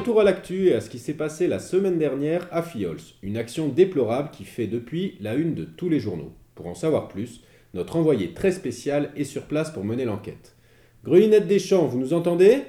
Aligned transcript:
Retour 0.00 0.22
à 0.22 0.24
l'actu 0.24 0.68
et 0.68 0.74
à 0.74 0.80
ce 0.80 0.88
qui 0.88 0.98
s'est 0.98 1.12
passé 1.12 1.46
la 1.46 1.58
semaine 1.58 1.98
dernière 1.98 2.48
à 2.52 2.62
Fiols, 2.62 3.02
une 3.22 3.36
action 3.36 3.68
déplorable 3.68 4.30
qui 4.30 4.44
fait 4.44 4.66
depuis 4.66 5.18
la 5.20 5.34
une 5.34 5.54
de 5.54 5.64
tous 5.64 5.90
les 5.90 6.00
journaux. 6.00 6.32
Pour 6.54 6.68
en 6.68 6.74
savoir 6.74 7.08
plus, 7.08 7.42
notre 7.74 7.96
envoyé 7.96 8.32
très 8.32 8.50
spécial 8.50 9.10
est 9.14 9.24
sur 9.24 9.42
place 9.42 9.70
pour 9.70 9.84
mener 9.84 10.06
l'enquête. 10.06 10.56
Grelinette 11.04 11.46
Deschamps, 11.46 11.84
vous 11.84 11.98
nous 11.98 12.14
entendez? 12.14 12.62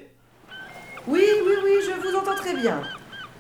Oui, 1.07 1.23
oui, 1.45 1.53
oui, 1.63 1.71
je 1.85 2.05
vous 2.05 2.17
entends 2.17 2.35
très 2.35 2.53
bien. 2.53 2.81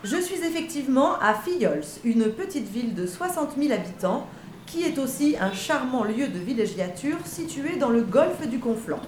Je 0.05 0.15
suis 0.15 0.39
effectivement 0.39 1.19
à 1.19 1.33
Fiols, 1.33 1.83
une 2.05 2.31
petite 2.31 2.69
ville 2.69 2.95
de 2.95 3.05
60 3.05 3.57
000 3.61 3.73
habitants, 3.73 4.25
qui 4.67 4.83
est 4.83 4.99
aussi 4.99 5.35
un 5.37 5.51
charmant 5.51 6.05
lieu 6.05 6.29
de 6.29 6.39
villégiature 6.39 7.17
situé 7.25 7.75
dans 7.75 7.89
le 7.89 8.03
golfe 8.03 8.47
du 8.47 8.59
Conflent. 8.59 9.01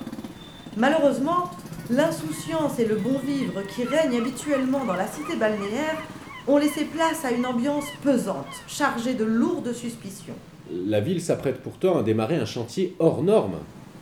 Malheureusement, 0.75 1.52
l'insouciance 1.90 2.80
et 2.80 2.86
le 2.86 2.96
bon 2.96 3.20
vivre 3.20 3.62
qui 3.64 3.84
règnent 3.84 4.18
habituellement 4.18 4.86
dans 4.86 4.96
la 4.96 5.08
cité 5.08 5.36
balnéaire 5.36 5.98
ont 6.48 6.58
laissé 6.58 6.86
place 6.86 7.23
à 7.26 7.32
une 7.32 7.46
ambiance 7.46 7.86
pesante, 8.04 8.46
chargée 8.68 9.14
de 9.14 9.23
lourdes 9.23 9.73
suspicions. 9.73 10.36
La 10.72 11.00
ville 11.00 11.22
s'apprête 11.22 11.62
pourtant 11.62 11.98
à 11.98 12.04
démarrer 12.04 12.38
un 12.38 12.46
chantier 12.46 12.96
hors 13.00 13.23
norme. 13.23 13.58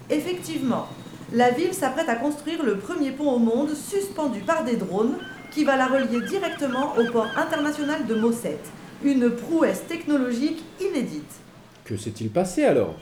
Effectivement, 0.10 0.88
la 1.34 1.52
ville 1.52 1.74
s'apprête 1.74 2.10
à 2.10 2.16
construire 2.16 2.64
le 2.64 2.78
premier 2.78 3.12
pont 3.12 3.32
au 3.32 3.40
monde 3.40 3.74
suspendu 3.74 4.40
par 4.42 4.64
des 4.64 4.76
drones 4.76 5.18
qui 5.52 5.64
va 5.64 5.76
la 5.76 5.88
relier 5.88 6.22
directement 6.28 6.94
au 6.98 7.12
port 7.12 7.28
international 7.36 8.06
de 8.08 8.16
Mosset, 8.16 8.60
une 9.04 9.30
prouesse 9.30 9.86
technologique 9.88 10.64
inédite. 10.80 11.40
Que 11.84 11.98
s'est-il 11.98 12.30
passé 12.30 12.64
alors? 12.64 12.96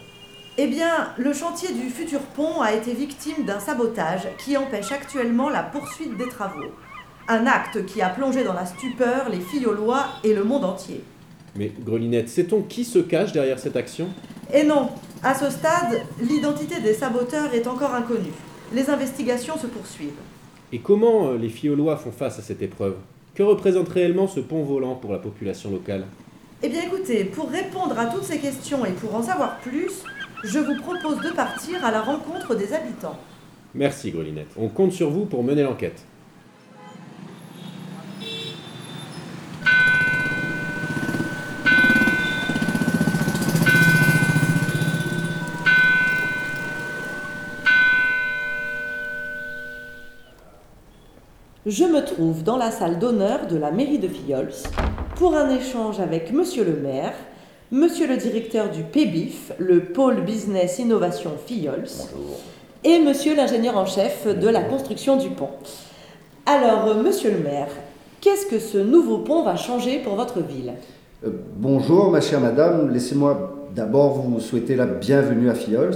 Eh 0.62 0.68
bien, 0.68 1.14
le 1.18 1.32
chantier 1.32 1.70
du 1.72 1.90
futur 1.90 2.20
pont 2.20 2.60
a 2.60 2.74
été 2.74 2.94
victime 2.94 3.46
d'un 3.46 3.62
sabotage 3.62 4.28
qui 4.44 4.58
empêche 4.58 4.92
actuellement 4.92 5.48
la 5.48 5.64
poursuite 5.64 6.18
des 6.18 6.28
travaux. 6.28 6.74
Un 7.30 7.48
acte 7.48 7.86
qui 7.86 8.02
a 8.02 8.10
plongé 8.10 8.44
dans 8.44 8.52
la 8.52 8.66
stupeur 8.66 9.30
les 9.30 9.40
filles 9.40 9.68
aux 9.68 9.74
lois 9.74 10.08
et 10.22 10.34
le 10.34 10.44
monde 10.44 10.66
entier. 10.66 11.02
Mais 11.56 11.72
Grelinette, 11.80 12.28
sait-on 12.28 12.64
qui 12.64 12.84
se 12.84 13.00
cache 13.00 13.32
derrière 13.32 13.58
cette 13.58 13.78
action? 13.78 14.10
Et 14.54 14.64
non, 14.64 14.90
à 15.24 15.34
ce 15.34 15.50
stade, 15.50 16.02
l'identité 16.20 16.82
des 16.82 16.94
saboteurs 16.94 17.54
est 17.54 17.66
encore 17.66 17.96
inconnue. 17.96 18.34
Les 18.74 18.90
investigations 18.90 19.58
se 19.58 19.68
poursuivent. 19.68 20.20
Et 20.74 20.80
comment 20.80 21.30
euh, 21.30 21.38
les 21.38 21.48
Fiolois 21.48 21.96
font 21.96 22.12
face 22.12 22.38
à 22.38 22.42
cette 22.42 22.62
épreuve? 22.62 22.98
Que 23.34 23.44
représente 23.44 23.88
réellement 23.88 24.28
ce 24.28 24.42
pont 24.42 24.64
volant 24.64 24.96
pour 24.96 25.14
la 25.14 25.20
population 25.20 25.72
locale? 25.72 26.04
Eh 26.62 26.68
bien 26.68 26.82
écoutez, 26.82 27.24
pour 27.24 27.50
répondre 27.50 27.98
à 27.98 28.08
toutes 28.08 28.26
ces 28.26 28.40
questions 28.40 28.86
et 28.86 28.92
pour 28.92 29.16
en 29.16 29.24
savoir 29.24 29.60
plus, 29.60 30.04
je 30.44 30.60
vous 30.60 30.76
propose 30.76 31.20
de 31.22 31.32
partir 31.32 31.84
à 31.84 31.92
la 31.92 32.02
rencontre 32.02 32.56
des 32.56 32.74
habitants. 32.74 33.18
Merci 33.76 34.12
Grelinette. 34.12 34.52
On 34.58 34.70
compte 34.70 34.92
sur 34.92 35.10
vous 35.10 35.26
pour 35.26 35.44
mener 35.44 35.64
l'enquête. 35.64 36.06
Je 51.66 51.84
me 51.84 52.04
trouve 52.04 52.44
dans 52.44 52.58
la 52.58 52.72
salle 52.72 52.98
d'honneur 52.98 53.46
de 53.46 53.56
la 53.56 53.70
mairie 53.70 54.00
de 54.00 54.08
Fiols 54.08 54.54
pour 55.18 55.36
un 55.36 55.50
échange 55.50 56.00
avec 56.00 56.32
monsieur 56.32 56.64
le 56.64 56.78
maire, 56.78 57.14
monsieur 57.72 58.08
le 58.08 58.18
directeur 58.18 58.70
du 58.70 58.84
PBIF, 58.84 59.54
le 59.60 59.82
pôle 59.82 60.22
business 60.22 60.80
innovation 60.80 61.32
Fiols, 61.46 61.88
et 62.84 63.00
monsieur 63.00 63.36
l'ingénieur 63.36 63.78
en 63.78 63.86
chef 63.86 64.28
de 64.28 64.48
la 64.48 64.62
construction 64.62 65.18
du 65.18 65.30
pont. 65.30 65.50
Alors, 66.46 66.88
euh, 66.88 67.04
monsieur 67.04 67.32
le 67.32 67.40
maire, 67.40 67.68
qu'est-ce 68.22 68.48
que 68.48 68.60
ce 68.60 68.78
nouveau 68.78 69.20
pont 69.20 69.44
va 69.44 69.56
changer 69.56 70.00
pour 70.00 70.16
votre 70.16 70.40
ville? 70.42 70.74
Euh, 71.26 71.30
bonjour, 71.58 72.10
ma 72.10 72.22
chère 72.22 72.40
madame. 72.40 72.92
Laissez-moi 72.92 73.68
d'abord 73.76 74.14
vous 74.14 74.40
souhaiter 74.40 74.76
la 74.76 74.86
bienvenue 74.86 75.50
à 75.50 75.54
Fiols. 75.54 75.96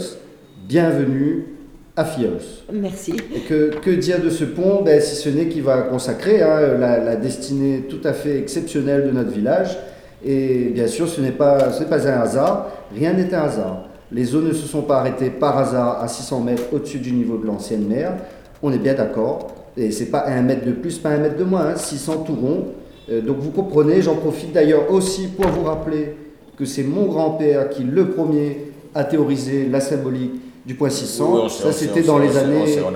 Bienvenue 0.67 1.47
à 1.95 2.05
Fiols. 2.05 2.41
Merci. 2.71 3.13
Et 3.35 3.39
que, 3.39 3.79
que 3.79 3.89
dire 3.91 4.21
de 4.21 4.29
ce 4.29 4.43
pont? 4.43 4.83
Ben, 4.83 5.01
Si 5.01 5.15
ce 5.15 5.29
n'est 5.29 5.47
qu'il 5.47 5.63
va 5.63 5.81
consacrer 5.83 6.41
hein, 6.43 6.77
la, 6.77 6.99
la 6.99 7.15
destinée 7.15 7.85
tout 7.89 8.01
à 8.03 8.13
fait 8.13 8.37
exceptionnelle 8.37 9.07
de 9.07 9.11
notre 9.11 9.31
village. 9.31 9.77
Et 10.25 10.69
bien 10.73 10.87
sûr, 10.87 11.07
ce 11.07 11.21
n'est 11.21 11.31
pas, 11.31 11.71
ce 11.71 11.83
pas 11.83 12.07
un 12.07 12.21
hasard. 12.21 12.67
Rien 12.95 13.13
n'est 13.13 13.33
un 13.33 13.41
hasard. 13.41 13.85
Les 14.11 14.35
eaux 14.35 14.41
ne 14.41 14.53
se 14.53 14.67
sont 14.67 14.83
pas 14.83 14.99
arrêtées 14.99 15.29
par 15.29 15.57
hasard 15.57 16.01
à 16.01 16.07
600 16.07 16.41
mètres 16.41 16.63
au-dessus 16.71 16.99
du 16.99 17.11
niveau 17.11 17.37
de 17.37 17.45
l'ancienne 17.45 17.87
mer. 17.87 18.13
On 18.61 18.71
est 18.71 18.77
bien 18.77 18.93
d'accord. 18.93 19.47
Et 19.75 19.91
c'est 19.91 20.11
pas 20.11 20.25
un 20.27 20.41
mètre 20.41 20.65
de 20.65 20.71
plus, 20.71 20.99
pas 20.99 21.09
un 21.09 21.17
mètre 21.17 21.37
de 21.37 21.43
moins, 21.43 21.67
hein, 21.67 21.75
600 21.75 22.23
tout 22.25 22.35
rond. 22.35 22.65
Euh, 23.09 23.21
donc 23.21 23.37
vous 23.39 23.49
comprenez, 23.51 24.01
j'en 24.01 24.15
profite 24.15 24.53
d'ailleurs 24.53 24.91
aussi 24.91 25.27
pour 25.27 25.47
vous 25.47 25.63
rappeler 25.63 26.15
que 26.57 26.65
c'est 26.65 26.83
mon 26.83 27.05
grand-père 27.05 27.69
qui, 27.69 27.83
le 27.83 28.09
premier, 28.09 28.71
a 28.93 29.03
théorisé 29.03 29.67
la 29.69 29.79
symbolique 29.79 30.33
du 30.65 30.75
point 30.75 30.89
600. 30.89 31.29
Oui, 31.33 31.41
on 31.45 31.49
sait, 31.49 31.63
Ça, 31.63 31.71
c'était 31.73 32.03
dans 32.03 32.19
les 32.19 32.37
années... 32.37 32.61
On, 32.61 32.67
sait, 32.67 32.81
on 32.83 32.95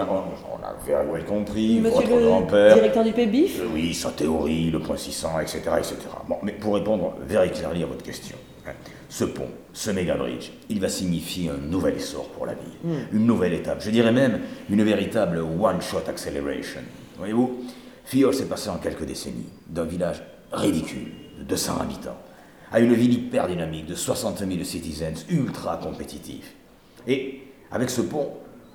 very 0.87 1.23
compris, 1.23 1.79
Monsieur 1.79 2.01
votre 2.05 2.15
le 2.19 2.25
grand-père. 2.25 2.73
directeur 2.75 3.03
du 3.03 3.11
PBIF 3.11 3.59
Euh, 3.61 3.67
Oui, 3.73 3.93
sa 3.93 4.11
théorie, 4.11 4.69
le 4.71 4.79
point 4.79 4.97
600, 4.97 5.39
etc., 5.41 5.59
etc. 5.77 5.95
Bon, 6.27 6.37
mais 6.43 6.53
pour 6.53 6.75
répondre 6.75 7.15
very 7.27 7.51
clearly 7.51 7.83
à 7.83 7.85
votre 7.85 8.03
question, 8.03 8.35
hein, 8.67 8.71
ce 9.09 9.23
pont, 9.25 9.47
ce 9.73 9.91
méga 9.91 10.15
bridge, 10.15 10.51
il 10.69 10.79
va 10.79 10.89
signifier 10.89 11.49
un 11.49 11.57
nouvel 11.57 11.95
essor 11.95 12.29
pour 12.29 12.45
la 12.45 12.53
ville, 12.53 13.05
une 13.13 13.25
nouvelle 13.25 13.53
étape, 13.53 13.81
je 13.81 13.89
dirais 13.91 14.11
même 14.11 14.39
une 14.69 14.83
véritable 14.83 15.39
one-shot 15.39 16.03
acceleration. 16.07 16.81
Voyez-vous, 17.17 17.63
Fior 18.05 18.33
s'est 18.33 18.45
passé 18.45 18.69
en 18.69 18.77
quelques 18.77 19.05
décennies 19.05 19.49
d'un 19.67 19.83
village 19.83 20.23
ridicule 20.51 21.11
de 21.39 21.43
200 21.43 21.79
habitants 21.81 22.17
à 22.71 22.79
une 22.79 22.93
ville 22.93 23.13
hyper 23.13 23.47
dynamique 23.47 23.85
de 23.85 23.95
60 23.95 24.39
000 24.39 24.63
citizens 24.63 25.25
ultra 25.29 25.77
compétitifs. 25.77 26.53
Et 27.07 27.41
avec 27.71 27.89
ce 27.89 28.01
pont, 28.01 28.29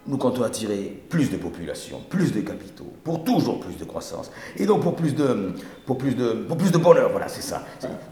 nous 0.06 0.16
comptons 0.16 0.42
attirer 0.42 1.02
plus 1.08 1.30
de 1.30 1.36
population, 1.36 2.00
plus 2.08 2.32
de 2.32 2.40
capitaux, 2.40 2.92
pour 3.04 3.22
toujours 3.24 3.60
plus 3.60 3.76
de 3.76 3.84
croissance, 3.84 4.30
et 4.56 4.66
donc 4.66 4.82
pour 4.82 4.94
plus 4.94 5.14
de, 5.14 5.52
pour 5.86 5.98
plus 5.98 6.14
de, 6.14 6.32
pour 6.48 6.56
plus 6.56 6.72
de 6.72 6.78
bonheur, 6.78 7.10
voilà, 7.10 7.28
c'est 7.28 7.42
ça. 7.42 7.62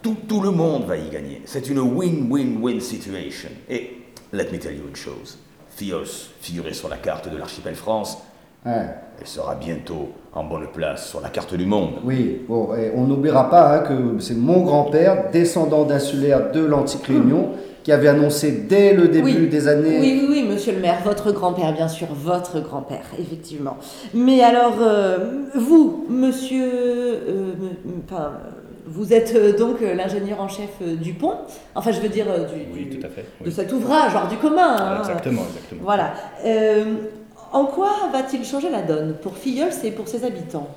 Tout, 0.03 0.17
tout 0.29 0.41
le 0.41 0.51
monde 0.51 0.85
va 0.85 0.97
y 0.97 1.09
gagner. 1.11 1.43
C'est 1.47 1.69
une 1.69 1.81
win-win-win 1.81 2.81
situation. 2.81 3.51
Et 3.69 3.99
let 4.33 4.51
me 4.53 4.59
tell 4.59 4.77
you 4.77 4.89
une 4.89 4.97
chose, 4.97 5.39
Fios 5.71 6.29
figurait 6.41 6.75
sur 6.75 6.89
la 6.89 6.97
carte 6.97 7.29
de 7.31 7.37
l'archipel 7.37 7.75
France, 7.75 8.19
Hein, 8.67 8.89
elle 9.19 9.27
sera 9.27 9.55
bientôt 9.55 10.11
en 10.35 10.45
bonne 10.45 10.67
place 10.67 11.09
sur 11.09 11.23
la 11.23 11.31
carte 11.31 11.55
du 11.55 11.65
monde. 11.65 11.93
oui, 12.05 12.43
bon, 12.47 12.75
et 12.75 12.93
on 12.95 13.07
n'oubliera 13.07 13.49
pas 13.49 13.75
hein, 13.75 13.79
que 13.79 14.19
c'est 14.21 14.35
mon 14.35 14.61
grand-père, 14.61 15.31
descendant 15.31 15.85
d'insulaire 15.87 16.53
de 16.53 16.61
l'antique 16.63 17.07
Réunion, 17.07 17.53
qui 17.91 17.95
avait 17.95 18.07
annoncé 18.07 18.53
dès 18.53 18.93
le 18.93 19.09
début 19.09 19.25
Oui. 19.41 19.49
des 19.49 19.67
années... 19.67 19.99
Oui, 19.99 20.21
oui, 20.23 20.29
oui, 20.31 20.49
monsieur 20.49 20.73
le 20.73 20.79
maire, 20.79 20.99
votre 21.05 21.33
grand-père, 21.33 21.73
bien 21.73 21.89
sûr, 21.89 22.07
votre 22.13 22.61
grand-père, 22.61 23.03
effectivement. 23.19 23.79
Mais 24.15 24.43
alors, 24.45 24.77
euh, 24.81 25.19
vous, 25.57 26.07
monsieur. 26.09 26.69
euh, 26.73 27.53
enfin, 28.09 28.35
vous 28.87 29.13
êtes 29.13 29.35
euh, 29.35 29.59
donc 29.59 29.79
l'ingénieur 29.81 30.41
en 30.41 30.47
chef 30.47 30.69
du 30.81 31.15
pont 31.15 31.33
Enfin, 31.75 31.91
je 31.91 32.01
veux 32.01 32.09
dire, 32.09 32.27
du, 32.27 32.79
Oui, 32.79 32.85
du- 32.85 32.99
tout 33.01 33.07
à 33.09 33.11
fait. 33.11 33.25
de 33.45 33.51
cet 33.51 33.73
ouvrage 33.73 34.13
hors 34.15 34.29
du 34.29 34.37
commun. 34.37 34.77
hein. 34.79 34.99
Exactement, 35.01 35.43
exactement. 35.49 35.81
Voilà. 35.83 36.13
Euh, 36.47 36.85
en 37.53 37.65
quoi 37.65 37.91
va-t-il 38.13 38.45
changer 38.45 38.71
la 38.71 38.83
donne 38.83 39.15
pour 39.21 39.37
Filliols 39.37 39.71
et 39.83 39.91
pour 39.91 40.07
ses 40.07 40.25
habitants? 40.25 40.69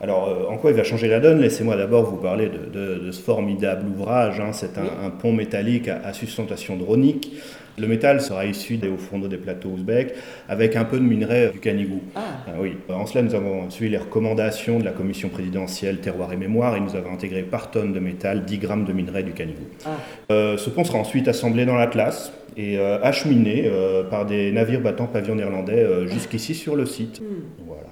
Alors, 0.00 0.28
euh, 0.28 0.52
en 0.52 0.58
quoi 0.58 0.70
il 0.72 0.76
va 0.76 0.84
changer 0.84 1.08
la 1.08 1.20
donne? 1.20 1.40
Laissez-moi 1.40 1.76
d'abord 1.76 2.04
vous 2.04 2.16
parler 2.18 2.48
de, 2.50 2.70
de- 2.70 3.04
de 3.06 3.10
ce 3.12 3.20
formidable 3.22 3.86
ouvrage. 3.88 4.40
hein. 4.40 4.52
C'est 4.52 4.76
un, 4.78 4.82
Oui. 4.82 4.88
un 5.06 5.10
pont 5.10 5.32
métallique 5.32 5.88
à, 5.88 6.00
à 6.04 6.12
sustentation 6.12 6.76
dronique. 6.76 7.32
Le 7.78 7.86
métal 7.86 8.22
sera 8.22 8.46
issu 8.46 8.76
des 8.78 8.88
hauts 8.88 8.96
fourneaux 8.96 9.28
des 9.28 9.36
plateaux 9.36 9.68
ouzbeks 9.68 10.14
avec 10.48 10.76
un 10.76 10.84
peu 10.84 10.96
de 10.98 11.02
minerai 11.02 11.50
du 11.52 11.60
Canigou. 11.60 12.00
Ah, 12.14 12.20
Ah 12.46 12.50
oui. 12.58 12.72
En 12.90 13.04
cela, 13.06 13.22
nous 13.22 13.34
avons 13.34 13.68
suivi 13.70 13.90
les 13.90 13.98
recommandations 13.98 14.78
de 14.78 14.84
la 14.84 14.92
commission 14.92 15.28
présidentielle 15.28 15.98
Terroir 15.98 16.32
et 16.32 16.36
Mémoire 16.38 16.74
et 16.76 16.80
nous 16.80 16.94
avons 16.96 17.12
intégré 17.12 17.42
par 17.42 17.70
tonne 17.70 17.92
de 17.92 18.00
métal 18.00 18.44
10 18.46 18.58
grammes 18.58 18.84
de 18.86 18.92
minerai 18.94 19.22
du 19.24 19.32
Canigou. 19.32 19.64
ah. 19.84 19.90
Euh, 20.30 20.56
ce 20.56 20.70
pont 20.70 20.84
sera 20.84 20.98
ensuite 20.98 21.28
assemblé 21.28 21.66
dans 21.66 21.76
l'Atlas 21.76 22.32
et 22.56 22.78
euh, 22.78 22.98
acheminé 23.02 23.70
par 24.10 24.24
des 24.24 24.52
navires 24.52 24.80
battant 24.80 25.06
pavillon 25.06 25.34
néerlandais 25.34 26.06
jusqu'ici 26.06 26.54
sur 26.54 26.76
le 26.76 26.86
site. 26.86 27.20
Voilà. 27.66 27.82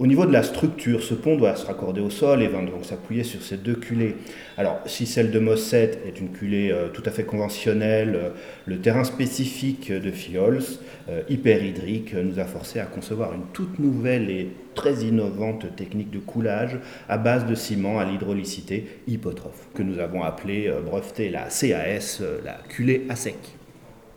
Au 0.00 0.06
niveau 0.06 0.24
de 0.24 0.32
la 0.32 0.42
structure, 0.42 1.02
ce 1.02 1.12
pont 1.12 1.36
doit 1.36 1.54
se 1.56 1.66
raccorder 1.66 2.00
au 2.00 2.08
sol 2.08 2.42
et 2.42 2.46
va 2.46 2.62
donc 2.62 2.86
s'appuyer 2.86 3.22
sur 3.22 3.42
ces 3.42 3.58
deux 3.58 3.74
culées. 3.74 4.16
Alors, 4.56 4.80
si 4.86 5.04
celle 5.04 5.30
de 5.30 5.38
Mosset 5.38 6.00
est 6.06 6.18
une 6.18 6.30
culée 6.30 6.72
euh, 6.72 6.88
tout 6.88 7.02
à 7.04 7.10
fait 7.10 7.24
conventionnelle, 7.24 8.14
euh, 8.16 8.30
le 8.64 8.80
terrain 8.80 9.04
spécifique 9.04 9.92
de 9.92 10.10
Fiols, 10.10 10.62
euh, 11.10 11.20
hyperhydrique, 11.28 12.14
nous 12.14 12.38
a 12.38 12.44
forcé 12.44 12.80
à 12.80 12.86
concevoir 12.86 13.34
une 13.34 13.44
toute 13.52 13.78
nouvelle 13.78 14.30
et 14.30 14.48
très 14.74 15.04
innovante 15.04 15.66
technique 15.76 16.10
de 16.10 16.18
coulage 16.18 16.78
à 17.10 17.18
base 17.18 17.44
de 17.44 17.54
ciment 17.54 17.98
à 17.98 18.06
l'hydrolicité 18.06 19.02
hypotrophe, 19.06 19.68
que 19.74 19.82
nous 19.82 19.98
avons 19.98 20.22
appelée, 20.22 20.66
euh, 20.66 20.80
brevetée 20.80 21.28
la 21.28 21.50
CAS, 21.50 22.22
la 22.42 22.54
culée 22.70 23.04
à 23.10 23.16
sec. 23.16 23.36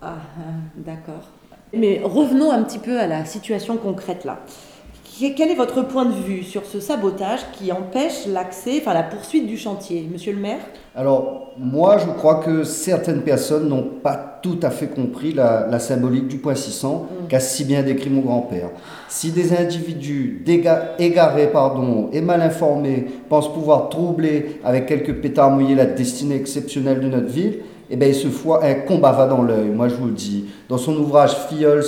Ah, 0.02 0.16
ah, 0.38 0.42
d'accord. 0.78 1.30
Mais 1.74 2.00
revenons 2.02 2.52
un 2.54 2.64
petit 2.64 2.80
peu 2.80 2.98
à 2.98 3.08
la 3.08 3.26
situation 3.26 3.76
concrète 3.76 4.24
là. 4.24 4.40
Quel 5.36 5.52
est 5.52 5.56
votre 5.56 5.84
point 5.84 6.06
de 6.06 6.14
vue 6.14 6.44
sur 6.44 6.66
ce 6.66 6.80
sabotage 6.80 7.42
qui 7.54 7.72
empêche 7.72 8.26
l'accès, 8.28 8.80
enfin 8.82 8.94
la 8.94 9.04
poursuite 9.04 9.46
du 9.46 9.58
chantier, 9.58 10.08
monsieur 10.12 10.34
le 10.34 10.40
maire? 10.40 10.60
Alors, 10.96 11.54
moi, 11.58 11.98
je 12.00 12.06
crois 12.12 12.36
que 12.36 12.64
certaines 12.64 13.22
personnes 13.22 13.70
n'ont 13.70 13.88
pas 14.02 14.40
tout 14.42 14.60
à 14.64 14.72
fait 14.72 14.88
compris 14.88 15.32
la, 15.32 15.68
la 15.70 15.80
symbolique 15.80 16.28
du 16.28 16.38
point 16.38 16.56
600 16.56 17.08
qu'a 17.30 17.40
si 17.40 17.64
bien 17.64 17.84
décrit 17.84 18.10
mon 18.10 18.22
grand-père. 18.22 18.70
Si 19.08 19.32
des 19.32 19.56
individus 19.56 20.44
égarés 21.00 21.48
pardon, 21.48 22.10
et 22.12 22.22
mal 22.22 22.42
informés 22.42 23.06
pensent 23.30 23.54
pouvoir 23.54 23.90
troubler 23.90 24.60
avec 24.64 24.88
quelques 24.88 25.14
pétards 25.22 25.52
mouillés 25.52 25.76
la 25.76 25.86
destinée 25.86 26.36
exceptionnelle 26.36 27.00
de 27.00 27.08
notre 27.08 27.30
ville, 27.30 27.60
eh 27.90 27.96
bien, 27.96 28.08
ils 28.08 28.16
se 28.16 28.30
font 28.30 28.56
un 28.56 28.74
combat 28.74 29.12
va 29.12 29.28
dans 29.28 29.44
l'œil, 29.44 29.70
moi 29.70 29.88
je 29.88 29.96
vous 29.96 30.08
le 30.08 30.14
dis. 30.14 30.46
Dans 30.70 30.78
son 30.78 30.96
ouvrage 30.98 31.36
Fiols 31.48 31.84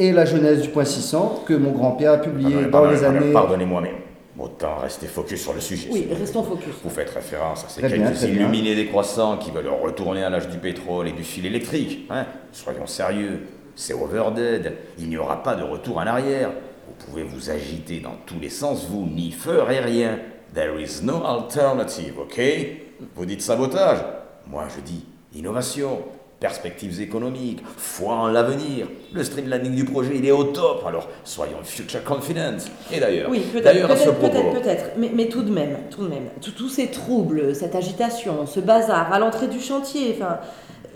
et 0.00 0.12
la 0.12 0.24
jeunesse 0.24 0.62
du 0.62 0.70
point 0.70 0.84
600, 0.84 1.44
que 1.46 1.54
mon 1.54 1.70
grand-père 1.72 2.12
a 2.12 2.18
publié 2.18 2.56
Pardonnez- 2.64 2.70
dans 2.70 2.90
les 2.90 3.04
années... 3.04 3.32
Pardonnez-moi, 3.32 3.80
mais 3.82 3.92
autant 4.38 4.76
rester 4.78 5.06
focus 5.06 5.42
sur 5.42 5.52
le 5.52 5.60
sujet. 5.60 5.88
Oui, 5.92 6.08
restons 6.18 6.42
focus. 6.42 6.72
Vous 6.82 6.88
faites 6.90 7.10
référence 7.10 7.64
à 7.64 7.68
ces 7.68 7.80
Très 7.82 7.90
bien, 7.92 8.06
quelques 8.06 8.16
très 8.18 8.28
bien. 8.28 8.40
illuminés 8.42 8.74
décroissants 8.74 9.36
qui 9.36 9.50
veulent 9.50 9.68
retourner 9.68 10.24
à 10.24 10.30
l'âge 10.30 10.48
du 10.48 10.56
pétrole 10.58 11.08
et 11.08 11.12
du 11.12 11.22
fil 11.22 11.44
électrique. 11.44 12.06
Hein 12.10 12.24
Soyons 12.50 12.86
sérieux, 12.86 13.40
c'est 13.76 13.92
overdead. 13.92 14.72
Il 14.98 15.10
n'y 15.10 15.18
aura 15.18 15.42
pas 15.42 15.54
de 15.54 15.62
retour 15.62 15.98
en 15.98 16.06
arrière. 16.06 16.50
Vous 16.88 17.06
pouvez 17.06 17.22
vous 17.22 17.50
agiter 17.50 18.00
dans 18.00 18.16
tous 18.24 18.40
les 18.40 18.48
sens, 18.48 18.86
vous 18.88 19.06
n'y 19.06 19.30
ferez 19.30 19.80
rien. 19.80 20.18
There 20.54 20.80
is 20.82 21.02
no 21.04 21.22
alternative, 21.26 22.14
ok? 22.20 22.40
Vous 23.14 23.26
dites 23.26 23.42
sabotage 23.42 23.98
Moi 24.46 24.64
je 24.74 24.80
dis 24.80 25.04
innovation, 25.34 25.98
perspectives 26.40 27.00
économiques, 27.02 27.62
foi 27.76 28.14
en 28.14 28.26
l'avenir. 28.28 28.86
Le 29.12 29.22
streamlining 29.22 29.74
du 29.74 29.84
projet, 29.84 30.12
il 30.16 30.24
est 30.26 30.30
au 30.32 30.44
top, 30.44 30.84
alors 30.86 31.08
soyons 31.22 31.58
future 31.62 32.02
confident. 32.02 32.56
Et 32.90 32.98
d'ailleurs, 32.98 33.30
Oui, 33.30 33.40
peut-être, 33.52 33.64
d'ailleurs 33.64 33.90
à 33.90 33.96
ce 33.96 34.04
peut-être, 34.08 34.18
propos, 34.18 34.50
peut-être, 34.50 34.62
peut-être. 34.62 34.84
Mais, 34.98 35.10
mais 35.14 35.28
tout 35.28 35.42
de 35.42 35.50
même, 35.52 35.76
tout 35.90 36.02
de 36.02 36.08
même, 36.08 36.24
tous- 36.40 36.52
tous 36.52 36.68
ces 36.70 36.86
troubles, 36.88 37.54
cette 37.54 37.74
agitation, 37.74 38.46
ce 38.46 38.58
bazar 38.60 39.12
à 39.12 39.18
l'entrée 39.18 39.48
du 39.48 39.60
chantier, 39.60 40.16
enfin, 40.16 40.38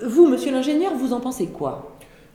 vous, 0.04 0.26
monsieur 0.26 0.50
l'ingénieur, 0.50 0.92
vous 0.94 1.12
en 1.12 1.20
pensez 1.20 1.46
quoi? 1.46 1.90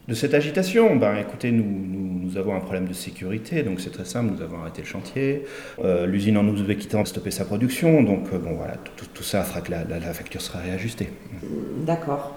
De 0.08 0.16
cette 0.16 0.34
agitation, 0.34 0.96
ben 0.96 1.18
écoutez, 1.18 1.52
nous, 1.52 1.64
nous, 1.64 2.20
nous 2.30 2.38
avons 2.38 2.56
un 2.56 2.60
problème 2.60 2.88
de 2.88 2.94
sécurité, 2.94 3.62
donc 3.62 3.80
c'est 3.80 3.92
très 3.92 4.06
simple, 4.06 4.34
nous 4.36 4.42
avons 4.42 4.60
arrêté 4.62 4.82
le 4.82 4.88
chantier. 4.88 5.46
Euh, 5.84 6.08
L'usine 6.08 6.36
en 6.38 6.48
Ouzbékistan 6.48 7.02
a 7.02 7.06
stoppé 7.06 7.30
sa 7.30 7.46
production, 7.46 8.02
donc 8.02 8.26
euh, 8.34 8.40
bon 8.40 8.56
voilà, 8.56 8.74
tout, 8.78 8.92
tout- 8.98 9.06
tout 9.14 9.24
ça 9.24 9.44
fera 9.44 9.62
que 9.62 9.70
la, 9.72 9.84
la- 9.84 10.00
la 10.00 10.14
facture 10.14 10.42
sera 10.42 10.60
réajustée. 10.60 11.10
D'accord. 11.86 12.36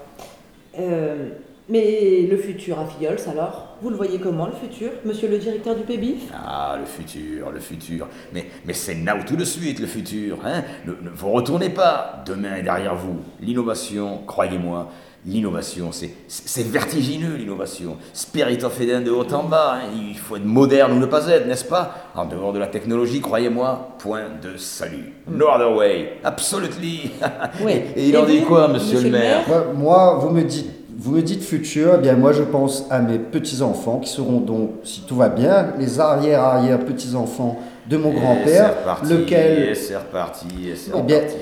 Euh, 0.79 1.29
mais 1.69 2.21
le 2.29 2.37
futur 2.37 2.79
à 2.79 2.85
Fiols, 2.85 3.19
alors 3.29 3.72
Vous 3.83 3.89
le 3.89 3.97
voyez 3.97 4.17
comment, 4.17 4.45
le 4.47 4.53
futur, 4.53 4.91
monsieur 5.03 5.27
le 5.27 5.37
directeur 5.37 5.75
du 5.75 5.81
PBIF 5.83 6.31
Ah, 6.33 6.77
le 6.79 6.85
futur, 6.85 7.51
le 7.51 7.59
futur. 7.59 8.07
Mais, 8.33 8.45
mais 8.65 8.71
c'est 8.73 8.95
now 8.95 9.15
tout 9.27 9.35
de 9.35 9.43
suite, 9.43 9.79
le 9.81 9.87
futur. 9.87 10.37
Hein 10.45 10.63
ne, 10.85 10.91
ne 10.91 11.13
vous 11.13 11.29
retournez 11.31 11.69
pas. 11.69 12.23
Demain 12.25 12.55
est 12.55 12.63
derrière 12.63 12.95
vous. 12.95 13.17
L'innovation, 13.41 14.21
croyez-moi, 14.25 14.89
l'innovation, 15.25 15.91
c'est 15.91 16.11
c'est 16.29 16.65
vertigineux, 16.65 17.35
l'innovation. 17.35 17.97
Spirit 18.13 18.63
of 18.63 18.79
Eden 18.79 19.03
de 19.03 19.11
haut 19.11 19.27
en 19.33 19.43
bas. 19.43 19.75
hein. 19.75 19.89
Il 20.09 20.17
faut 20.17 20.37
être 20.37 20.45
moderne 20.45 20.93
ou 20.93 20.99
ne 20.99 21.05
pas 21.05 21.27
être, 21.27 21.45
n'est-ce 21.45 21.65
pas? 21.65 22.09
En 22.15 22.23
dehors 22.25 22.53
de 22.53 22.59
la 22.59 22.67
technologie, 22.67 23.19
croyez-moi, 23.19 23.95
point 23.99 24.23
de 24.41 24.55
salut. 24.55 25.11
No 25.29 25.47
other 25.49 25.75
way. 25.75 26.19
Absolutely. 26.23 27.11
Oui. 27.61 27.73
Et, 27.97 28.05
et 28.05 28.09
il 28.09 28.17
en 28.17 28.25
dit 28.25 28.41
quoi, 28.43 28.69
monsieur, 28.69 28.95
monsieur 28.95 29.09
le 29.09 29.17
le 29.17 29.19
maire? 29.19 29.45
Moi, 29.75 30.15
vous 30.21 30.29
me 30.29 30.43
dites, 30.43 30.69
vous 31.03 31.11
me 31.11 31.21
dites 31.21 31.43
futur, 31.43 31.95
eh 31.95 32.01
bien 32.01 32.15
moi 32.15 32.31
je 32.31 32.43
pense 32.43 32.85
à 32.89 33.01
mes 33.01 33.19
petits-enfants 33.19 33.99
qui 33.99 34.09
seront 34.09 34.39
donc, 34.39 34.71
si 34.85 35.01
tout 35.01 35.17
va 35.17 35.27
bien, 35.27 35.73
les 35.77 35.99
arrière-arrière-petits-enfants 35.99 37.59
de 37.89 37.97
mon 37.97 38.13
grand-père, 38.13 38.73
lequel... 39.09 39.69
Et 39.71 39.75
c'est 39.75 39.97
reparti, 39.97 40.47
et 40.65 40.77
c'est 40.77 40.91
Eh 40.97 41.01
bien, 41.01 41.17
reparti. 41.17 41.37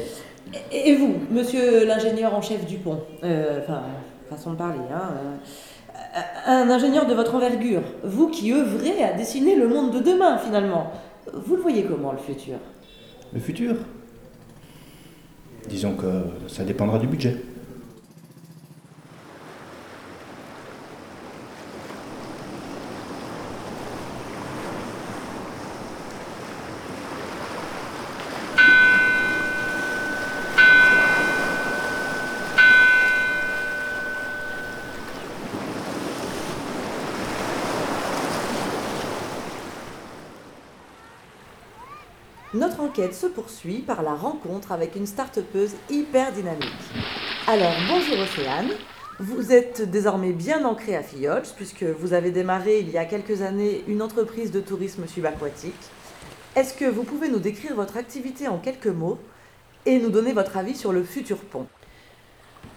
Et 0.71 0.89
et 0.89 0.95
vous, 0.95 1.13
monsieur 1.29 1.85
l'ingénieur 1.85 2.33
en 2.33 2.41
chef 2.41 2.65
du 2.65 2.77
pont 2.77 3.01
Euh, 3.23 3.59
Enfin, 3.61 3.83
façon 4.31 4.53
de 4.53 4.55
parler, 4.55 4.79
hein 4.91 5.09
euh, 6.17 6.19
Un 6.47 6.67
ingénieur 6.71 7.05
de 7.05 7.13
votre 7.13 7.35
envergure, 7.35 7.83
vous 8.03 8.29
qui 8.29 8.51
œuvrez 8.51 9.03
à 9.03 9.13
dessiner 9.13 9.55
le 9.55 9.67
monde 9.67 9.91
de 9.93 9.99
demain, 9.99 10.39
finalement, 10.39 10.91
vous 11.31 11.55
le 11.55 11.61
voyez 11.61 11.83
comment, 11.83 12.11
le 12.13 12.17
futur? 12.17 12.55
Le 13.31 13.39
futur? 13.39 13.75
Disons 15.69 15.93
que 15.93 16.07
ça 16.47 16.63
dépendra 16.63 16.97
du 16.97 17.05
budget. 17.05 17.37
Notre 42.53 42.81
enquête 42.81 43.13
se 43.13 43.27
poursuit 43.27 43.77
par 43.77 44.03
la 44.03 44.13
rencontre 44.13 44.73
avec 44.73 44.97
une 44.97 45.07
start-upeuse 45.07 45.71
hyper 45.89 46.33
dynamique. 46.33 46.67
Alors, 47.47 47.71
bonjour 47.87 48.17
Océane. 48.19 48.71
Vous 49.21 49.53
êtes 49.53 49.89
désormais 49.89 50.33
bien 50.33 50.65
ancrée 50.65 50.97
à 50.97 51.01
Fiols, 51.01 51.43
puisque 51.55 51.83
vous 51.83 52.11
avez 52.11 52.31
démarré 52.31 52.81
il 52.81 52.89
y 52.89 52.97
a 52.97 53.05
quelques 53.05 53.41
années 53.41 53.85
une 53.87 54.01
entreprise 54.01 54.51
de 54.51 54.59
tourisme 54.59 55.07
subaquatique. 55.07 55.73
Est-ce 56.57 56.73
que 56.73 56.83
vous 56.83 57.03
pouvez 57.03 57.29
nous 57.29 57.39
décrire 57.39 57.73
votre 57.73 57.95
activité 57.95 58.49
en 58.49 58.57
quelques 58.57 58.87
mots 58.87 59.17
et 59.85 59.99
nous 59.99 60.09
donner 60.09 60.33
votre 60.33 60.57
avis 60.57 60.75
sur 60.75 60.91
le 60.91 61.05
futur 61.05 61.37
pont? 61.37 61.67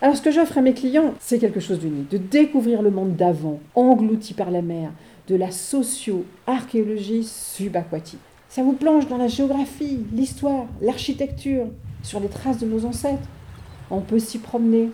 Alors, 0.00 0.16
ce 0.16 0.22
que 0.22 0.30
j'offre 0.30 0.58
à 0.58 0.60
mes 0.60 0.74
clients, 0.74 1.14
c'est 1.18 1.40
quelque 1.40 1.58
chose 1.58 1.80
d'unique, 1.80 2.10
de 2.10 2.18
découvrir 2.18 2.80
le 2.80 2.92
monde 2.92 3.16
d'avant, 3.16 3.58
englouti 3.74 4.34
par 4.34 4.52
la 4.52 4.62
mer, 4.62 4.92
de 5.26 5.34
la 5.34 5.50
socio-archéologie 5.50 7.24
subaquatique. 7.24 8.20
Ça 8.54 8.62
vous 8.62 8.74
plonge 8.74 9.08
dans 9.08 9.16
la 9.16 9.26
géographie, 9.26 9.98
l'histoire, 10.12 10.66
l'architecture, 10.80 11.66
sur 12.04 12.20
les 12.20 12.28
traces 12.28 12.58
de 12.58 12.66
nos 12.66 12.84
ancêtres. 12.84 13.28
On 13.90 14.00
peut 14.00 14.20
s'y 14.20 14.38
promener, 14.38 14.90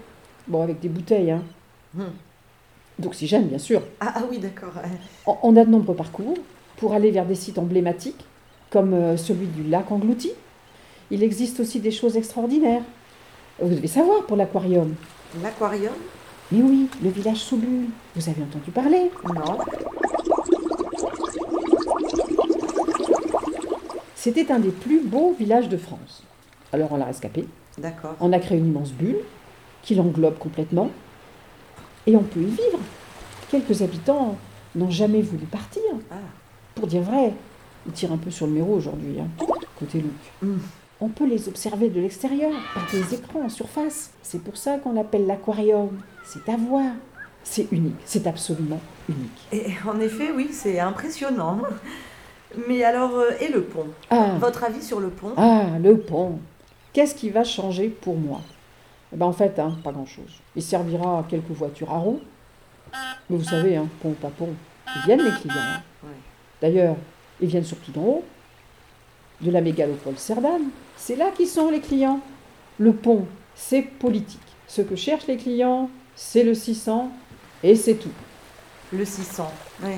bon, 0.48 0.62
avec 0.62 0.80
des 0.80 0.88
bouteilles, 0.88 1.32
hein. 1.32 1.42
Hmm. 1.92 2.04
D'oxygène, 2.98 3.48
bien 3.48 3.58
sûr. 3.58 3.82
Ah, 4.00 4.14
ah 4.16 4.22
oui, 4.30 4.38
d'accord. 4.38 4.72
On 5.26 5.36
on 5.42 5.56
a 5.56 5.66
de 5.66 5.70
nombreux 5.70 5.94
parcours 5.94 6.38
pour 6.78 6.94
aller 6.94 7.10
vers 7.10 7.26
des 7.26 7.34
sites 7.34 7.58
emblématiques, 7.58 8.24
comme 8.70 8.94
euh, 8.94 9.18
celui 9.18 9.46
du 9.48 9.64
lac 9.64 9.92
englouti. 9.92 10.30
Il 11.10 11.22
existe 11.22 11.60
aussi 11.60 11.80
des 11.80 11.90
choses 11.90 12.16
extraordinaires. 12.16 12.82
Vous 13.60 13.74
devez 13.74 13.88
savoir 13.88 14.24
pour 14.24 14.38
l'aquarium. 14.38 14.94
L'aquarium? 15.42 15.92
Mais 16.50 16.62
oui, 16.62 16.88
le 17.02 17.10
village 17.10 17.36
sous 17.36 17.58
bulle. 17.58 17.90
Vous 18.16 18.26
avez 18.26 18.42
entendu 18.42 18.70
parler? 18.70 19.10
Non. 19.34 19.58
C'était 24.20 24.52
un 24.52 24.58
des 24.58 24.68
plus 24.68 25.00
beaux 25.00 25.32
villages 25.32 25.70
de 25.70 25.78
France. 25.78 26.22
Alors 26.74 26.92
on 26.92 26.98
l'a 26.98 27.06
rescapé. 27.06 27.46
D'accord. 27.78 28.16
On 28.20 28.34
a 28.34 28.38
créé 28.38 28.58
une 28.58 28.66
immense 28.66 28.92
bulle 28.92 29.16
qui 29.80 29.94
l'englobe 29.94 30.36
complètement. 30.38 30.90
Et 32.06 32.14
on 32.14 32.22
peut 32.22 32.40
y 32.40 32.44
vivre. 32.44 32.80
Quelques 33.50 33.80
habitants 33.80 34.36
n'ont 34.74 34.90
jamais 34.90 35.22
voulu 35.22 35.46
partir. 35.46 35.80
Ah. 36.10 36.16
Pour 36.74 36.86
dire 36.86 37.00
vrai, 37.00 37.32
ils 37.86 37.92
tirent 37.92 38.12
un 38.12 38.18
peu 38.18 38.30
sur 38.30 38.46
le 38.46 38.52
méro 38.52 38.74
aujourd'hui, 38.74 39.20
hein, 39.20 39.46
côté 39.78 40.02
look. 40.02 40.12
Mm. 40.42 40.58
On 41.00 41.08
peut 41.08 41.26
les 41.26 41.48
observer 41.48 41.88
de 41.88 42.02
l'extérieur, 42.02 42.52
par 42.74 42.86
des 42.92 43.14
écrans 43.14 43.40
en 43.46 43.48
surface. 43.48 44.10
C'est 44.20 44.44
pour 44.44 44.58
ça 44.58 44.76
qu'on 44.76 44.92
l'appelle 44.92 45.26
l'aquarium. 45.26 45.98
C'est 46.26 46.46
à 46.52 46.58
voir. 46.58 46.92
C'est 47.42 47.68
unique, 47.72 47.96
c'est 48.04 48.26
absolument 48.26 48.80
unique. 49.08 49.48
Et 49.50 49.72
en 49.88 49.98
effet, 49.98 50.30
oui, 50.30 50.50
c'est 50.52 50.78
impressionnant. 50.78 51.62
Mais 52.68 52.82
alors, 52.84 53.14
euh, 53.16 53.30
et 53.40 53.48
le 53.48 53.62
pont? 53.62 53.86
Ah, 54.10 54.34
Votre 54.40 54.64
avis 54.64 54.82
sur 54.82 55.00
le 55.00 55.08
pont? 55.10 55.32
Ah 55.36 55.66
le 55.80 55.98
pont. 55.98 56.38
Qu'est-ce 56.92 57.14
qui 57.14 57.30
va 57.30 57.44
changer 57.44 57.88
pour 57.88 58.16
moi? 58.16 58.40
Eh 59.12 59.16
ben, 59.16 59.26
En 59.26 59.32
fait, 59.32 59.58
hein, 59.58 59.76
pas 59.84 59.92
grand-chose. 59.92 60.40
Il 60.56 60.62
servira 60.62 61.20
à 61.20 61.22
quelques 61.28 61.50
voitures 61.50 61.90
à 61.90 61.98
roues. 61.98 62.20
Mais 63.28 63.36
vous 63.36 63.44
savez, 63.44 63.76
hein, 63.76 63.86
pont 64.02 64.12
pas 64.12 64.30
pont, 64.30 64.48
ils 64.96 65.02
viennent 65.02 65.22
les 65.22 65.30
clients. 65.40 65.54
hein. 65.56 65.82
Ouais. 66.02 66.08
D'ailleurs, 66.60 66.96
ils 67.40 67.46
viennent 67.46 67.64
surtout 67.64 67.92
d'en 67.92 68.00
haut, 68.02 68.24
de 69.40 69.50
la 69.52 69.60
mégalopole 69.60 70.16
Cerdane. 70.18 70.70
C'est 70.96 71.14
là 71.14 71.30
qu'ils 71.36 71.46
sont 71.46 71.70
les 71.70 71.80
clients. 71.80 72.18
Le 72.78 72.92
pont, 72.92 73.26
c'est 73.54 73.82
politique. 73.82 74.40
Ce 74.66 74.82
que 74.82 74.96
cherchent 74.96 75.28
les 75.28 75.36
clients, 75.36 75.88
c'est 76.16 76.42
le 76.42 76.54
600 76.54 77.12
et 77.62 77.76
c'est 77.76 77.94
tout. 77.94 78.10
Le 78.92 79.04
600, 79.04 79.48
oui. 79.84 79.92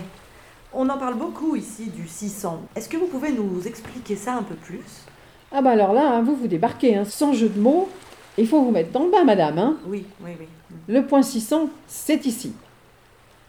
On 0.74 0.88
en 0.88 0.96
parle 0.96 1.16
beaucoup 1.16 1.54
ici 1.54 1.90
du 1.94 2.08
600. 2.08 2.62
Est-ce 2.74 2.88
que 2.88 2.96
vous 2.96 3.06
pouvez 3.06 3.30
nous 3.32 3.66
expliquer 3.66 4.16
ça 4.16 4.34
un 4.34 4.42
peu 4.42 4.54
plus? 4.54 5.04
Ah 5.50 5.60
bah 5.60 5.70
alors 5.70 5.92
là, 5.92 6.14
hein, 6.14 6.22
vous 6.22 6.34
vous 6.34 6.46
débarquez, 6.48 6.96
hein, 6.96 7.04
sans 7.04 7.34
jeu 7.34 7.50
de 7.50 7.60
mots. 7.60 7.90
Il 8.38 8.46
faut 8.46 8.62
vous 8.62 8.70
mettre 8.70 8.90
dans 8.90 9.04
le 9.04 9.10
bain, 9.10 9.24
madame. 9.24 9.58
Hein. 9.58 9.76
Oui, 9.86 10.06
oui, 10.24 10.30
oui. 10.40 10.46
Le 10.88 11.04
point 11.04 11.22
600, 11.22 11.68
c'est 11.86 12.24
ici. 12.24 12.54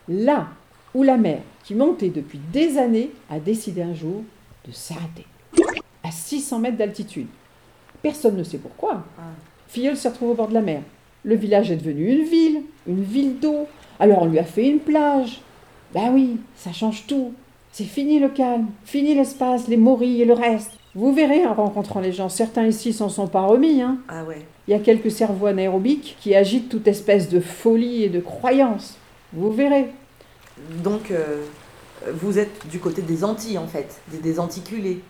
Là 0.09 0.47
où 0.93 1.03
la 1.03 1.15
mer, 1.15 1.39
qui 1.63 1.75
montait 1.75 2.09
depuis 2.09 2.39
des 2.51 2.77
années, 2.77 3.11
a 3.29 3.39
décidé 3.39 3.81
un 3.81 3.93
jour 3.93 4.23
de 4.67 4.71
s'arrêter. 4.73 5.25
À 6.03 6.11
600 6.11 6.59
mètres 6.59 6.77
d'altitude. 6.77 7.27
Personne 8.01 8.35
ne 8.35 8.43
sait 8.43 8.57
pourquoi. 8.57 9.05
Ah. 9.17 9.21
Filleul 9.69 9.95
se 9.95 10.09
retrouve 10.09 10.31
au 10.31 10.35
bord 10.35 10.49
de 10.49 10.53
la 10.53 10.61
mer. 10.61 10.81
Le 11.23 11.35
village 11.35 11.71
est 11.71 11.77
devenu 11.77 12.11
une 12.11 12.25
ville, 12.25 12.63
une 12.85 13.01
ville 13.01 13.39
d'eau. 13.39 13.65
Alors 13.97 14.23
on 14.23 14.25
lui 14.25 14.39
a 14.39 14.43
fait 14.43 14.67
une 14.67 14.79
plage. 14.79 15.41
Ben 15.93 16.11
oui, 16.13 16.37
ça 16.55 16.71
change 16.71 17.05
tout. 17.07 17.33
C'est 17.71 17.83
fini 17.83 18.19
le 18.19 18.29
calme, 18.29 18.67
fini 18.85 19.15
l'espace, 19.15 19.67
les 19.67 19.77
morilles 19.77 20.21
et 20.21 20.25
le 20.25 20.33
reste. 20.33 20.71
Vous 20.95 21.11
verrez 21.13 21.45
en 21.45 21.53
rencontrant 21.55 21.99
les 22.01 22.11
gens, 22.11 22.29
certains 22.29 22.67
ici 22.67 22.93
s'en 22.93 23.09
sont 23.09 23.27
pas 23.27 23.41
remis. 23.41 23.81
Hein. 23.81 23.97
Ah 24.07 24.23
ouais. 24.25 24.45
Il 24.67 24.71
y 24.71 24.73
a 24.75 24.79
quelques 24.79 25.11
cerveaux 25.11 25.47
anaérobiques 25.47 26.15
qui 26.19 26.35
agitent 26.35 26.69
toute 26.69 26.87
espèce 26.87 27.29
de 27.29 27.39
folie 27.39 28.03
et 28.03 28.09
de 28.09 28.19
croyance. 28.19 28.97
Vous 29.33 29.51
verrez. 29.51 29.89
Donc, 30.83 31.09
euh, 31.09 31.43
vous 32.13 32.37
êtes 32.37 32.67
du 32.69 32.79
côté 32.79 33.01
des 33.01 33.23
Antilles, 33.23 33.57
en 33.57 33.65
fait, 33.67 33.99
des, 34.09 34.19
des 34.19 34.39
Anticulés. 34.39 35.01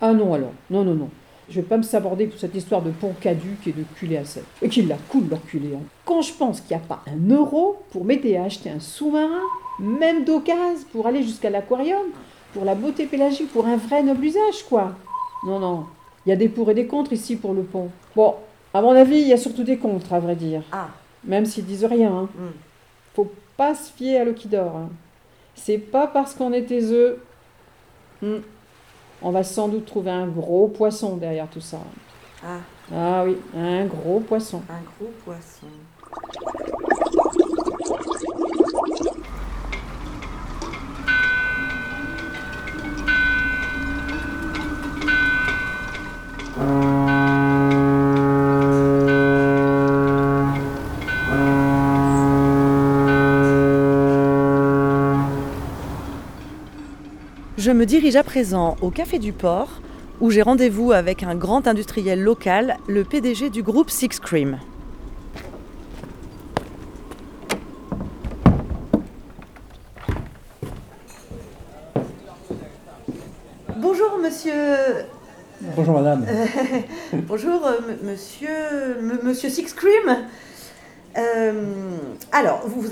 Ah 0.00 0.12
non 0.12 0.32
alors, 0.34 0.52
non, 0.70 0.84
non, 0.84 0.94
non. 0.94 1.08
Je 1.48 1.56
vais 1.56 1.66
pas 1.66 1.76
me 1.76 1.82
saborder 1.82 2.26
pour 2.28 2.38
cette 2.38 2.54
histoire 2.54 2.82
de 2.82 2.90
pont 2.90 3.12
caduc 3.20 3.66
et 3.66 3.72
de 3.72 3.82
culé 3.96 4.16
à 4.16 4.24
sec. 4.24 4.44
Et 4.62 4.68
qu'il 4.68 4.86
la 4.86 4.96
coule 5.08 5.28
leur 5.28 5.42
culé. 5.44 5.74
hein. 5.74 5.82
Quand 6.04 6.22
je 6.22 6.32
pense 6.32 6.60
qu'il 6.60 6.76
n'y 6.76 6.82
a 6.82 6.86
pas 6.86 7.02
un 7.08 7.34
euro 7.34 7.82
pour 7.90 8.04
m'aider 8.04 8.36
à 8.36 8.44
acheter 8.44 8.70
un 8.70 8.78
sous-marin, 8.80 9.42
même 9.78 10.24
d'occasion, 10.24 10.86
pour 10.92 11.06
aller 11.06 11.22
jusqu'à 11.22 11.50
l'aquarium, 11.50 12.06
pour 12.52 12.64
la 12.64 12.74
beauté 12.74 13.06
pélagique, 13.06 13.52
pour 13.52 13.66
un 13.66 13.76
vrai 13.76 14.02
noble 14.02 14.24
usage, 14.24 14.64
quoi. 14.68 14.92
Non, 15.46 15.58
non. 15.58 15.86
Il 16.24 16.30
y 16.30 16.32
a 16.32 16.36
des 16.36 16.48
pour 16.48 16.70
et 16.70 16.74
des 16.74 16.86
contre 16.86 17.12
ici 17.12 17.36
pour 17.36 17.52
le 17.54 17.62
pont. 17.62 17.90
Bon, 18.14 18.34
à 18.74 18.80
mon 18.82 18.92
avis, 18.92 19.20
il 19.20 19.28
y 19.28 19.32
a 19.32 19.36
surtout 19.36 19.64
des 19.64 19.78
contre, 19.78 20.12
à 20.12 20.20
vrai 20.20 20.36
dire. 20.36 20.62
Ah, 20.70 20.88
Même 21.24 21.44
s'ils 21.46 21.66
disent 21.66 21.84
rien. 21.84 22.12
Hein. 22.12 22.28
Hmm. 22.36 22.50
Faut 23.14 23.30
pas 23.56 23.74
se 23.74 23.90
fier 23.92 24.18
à 24.20 24.24
l'eau 24.24 24.32
qui 24.34 24.48
dort. 24.48 24.76
hein. 24.76 24.88
C'est 25.54 25.78
pas 25.78 26.06
parce 26.06 26.34
qu'on 26.34 26.52
est 26.52 26.62
tes 26.64 26.84
œufs. 26.84 27.16
Hmm. 28.22 28.38
On 29.20 29.30
va 29.30 29.42
sans 29.44 29.68
doute 29.68 29.86
trouver 29.86 30.10
un 30.10 30.26
gros 30.26 30.68
poisson 30.68 31.16
derrière 31.16 31.48
tout 31.48 31.60
ça. 31.60 31.78
ah, 32.44 32.58
Ah 32.94 33.24
oui, 33.24 33.36
un 33.56 33.84
gros 33.86 34.20
poisson. 34.20 34.62
un 34.68 34.82
gros 34.98 35.12
poisson. 35.24 35.66
Me 57.82 57.86
dirige 57.86 58.14
à 58.14 58.22
présent 58.22 58.76
au 58.80 58.90
Café 58.90 59.18
du 59.18 59.32
Port, 59.32 59.80
où 60.20 60.30
j'ai 60.30 60.42
rendez-vous 60.42 60.92
avec 60.92 61.24
un 61.24 61.34
grand 61.34 61.66
industriel 61.66 62.22
local, 62.22 62.76
le 62.86 63.02
PDG 63.02 63.50
du 63.50 63.64
groupe 63.64 63.90
Six 63.90 64.20
Cream. 64.20 64.60
Bonjour 73.78 74.16
monsieur. 74.22 74.52
Bonjour 75.74 76.00
madame. 76.00 76.24
Bonjour 77.26 77.66
euh, 77.66 77.80
monsieur. 78.04 79.18
monsieur 79.24 79.48
Six 79.48 79.74
Cream. 79.74 80.18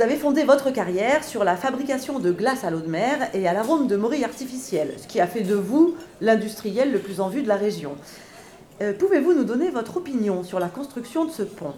Vous, 0.01 0.07
avez 0.07 0.17
fondé 0.17 0.45
votre 0.45 0.71
carrière 0.71 1.23
sur 1.23 1.45
la 1.45 1.57
fabrication 1.57 2.21
de 2.21 2.33
glace 2.33 2.65
à 2.65 2.71
l'eau 2.71 2.81
de 2.81 2.89
mer 2.89 3.29
et 3.35 3.47
à 3.47 3.53
l'arôme 3.53 3.87
de 3.87 3.97
morille 3.97 4.25
artificielle, 4.25 4.95
ce 4.97 5.07
qui 5.07 5.21
a 5.21 5.27
fait 5.27 5.43
de 5.43 5.55
vous 5.55 5.95
l'industriel 6.23 6.91
le 6.91 7.01
plus 7.01 7.21
en 7.21 7.29
vue 7.29 7.43
de 7.43 7.49
la 7.49 7.57
région. 7.57 7.91
Euh, 8.81 8.95
Pouvez-vous 8.99 9.35
nous 9.35 9.45
donner 9.45 9.69
votre 9.69 9.99
opinion 9.99 10.43
sur 10.43 10.59
la 10.59 10.69
construction 10.69 11.27
de 11.27 11.31
ce 11.31 11.43
pont? 11.43 11.75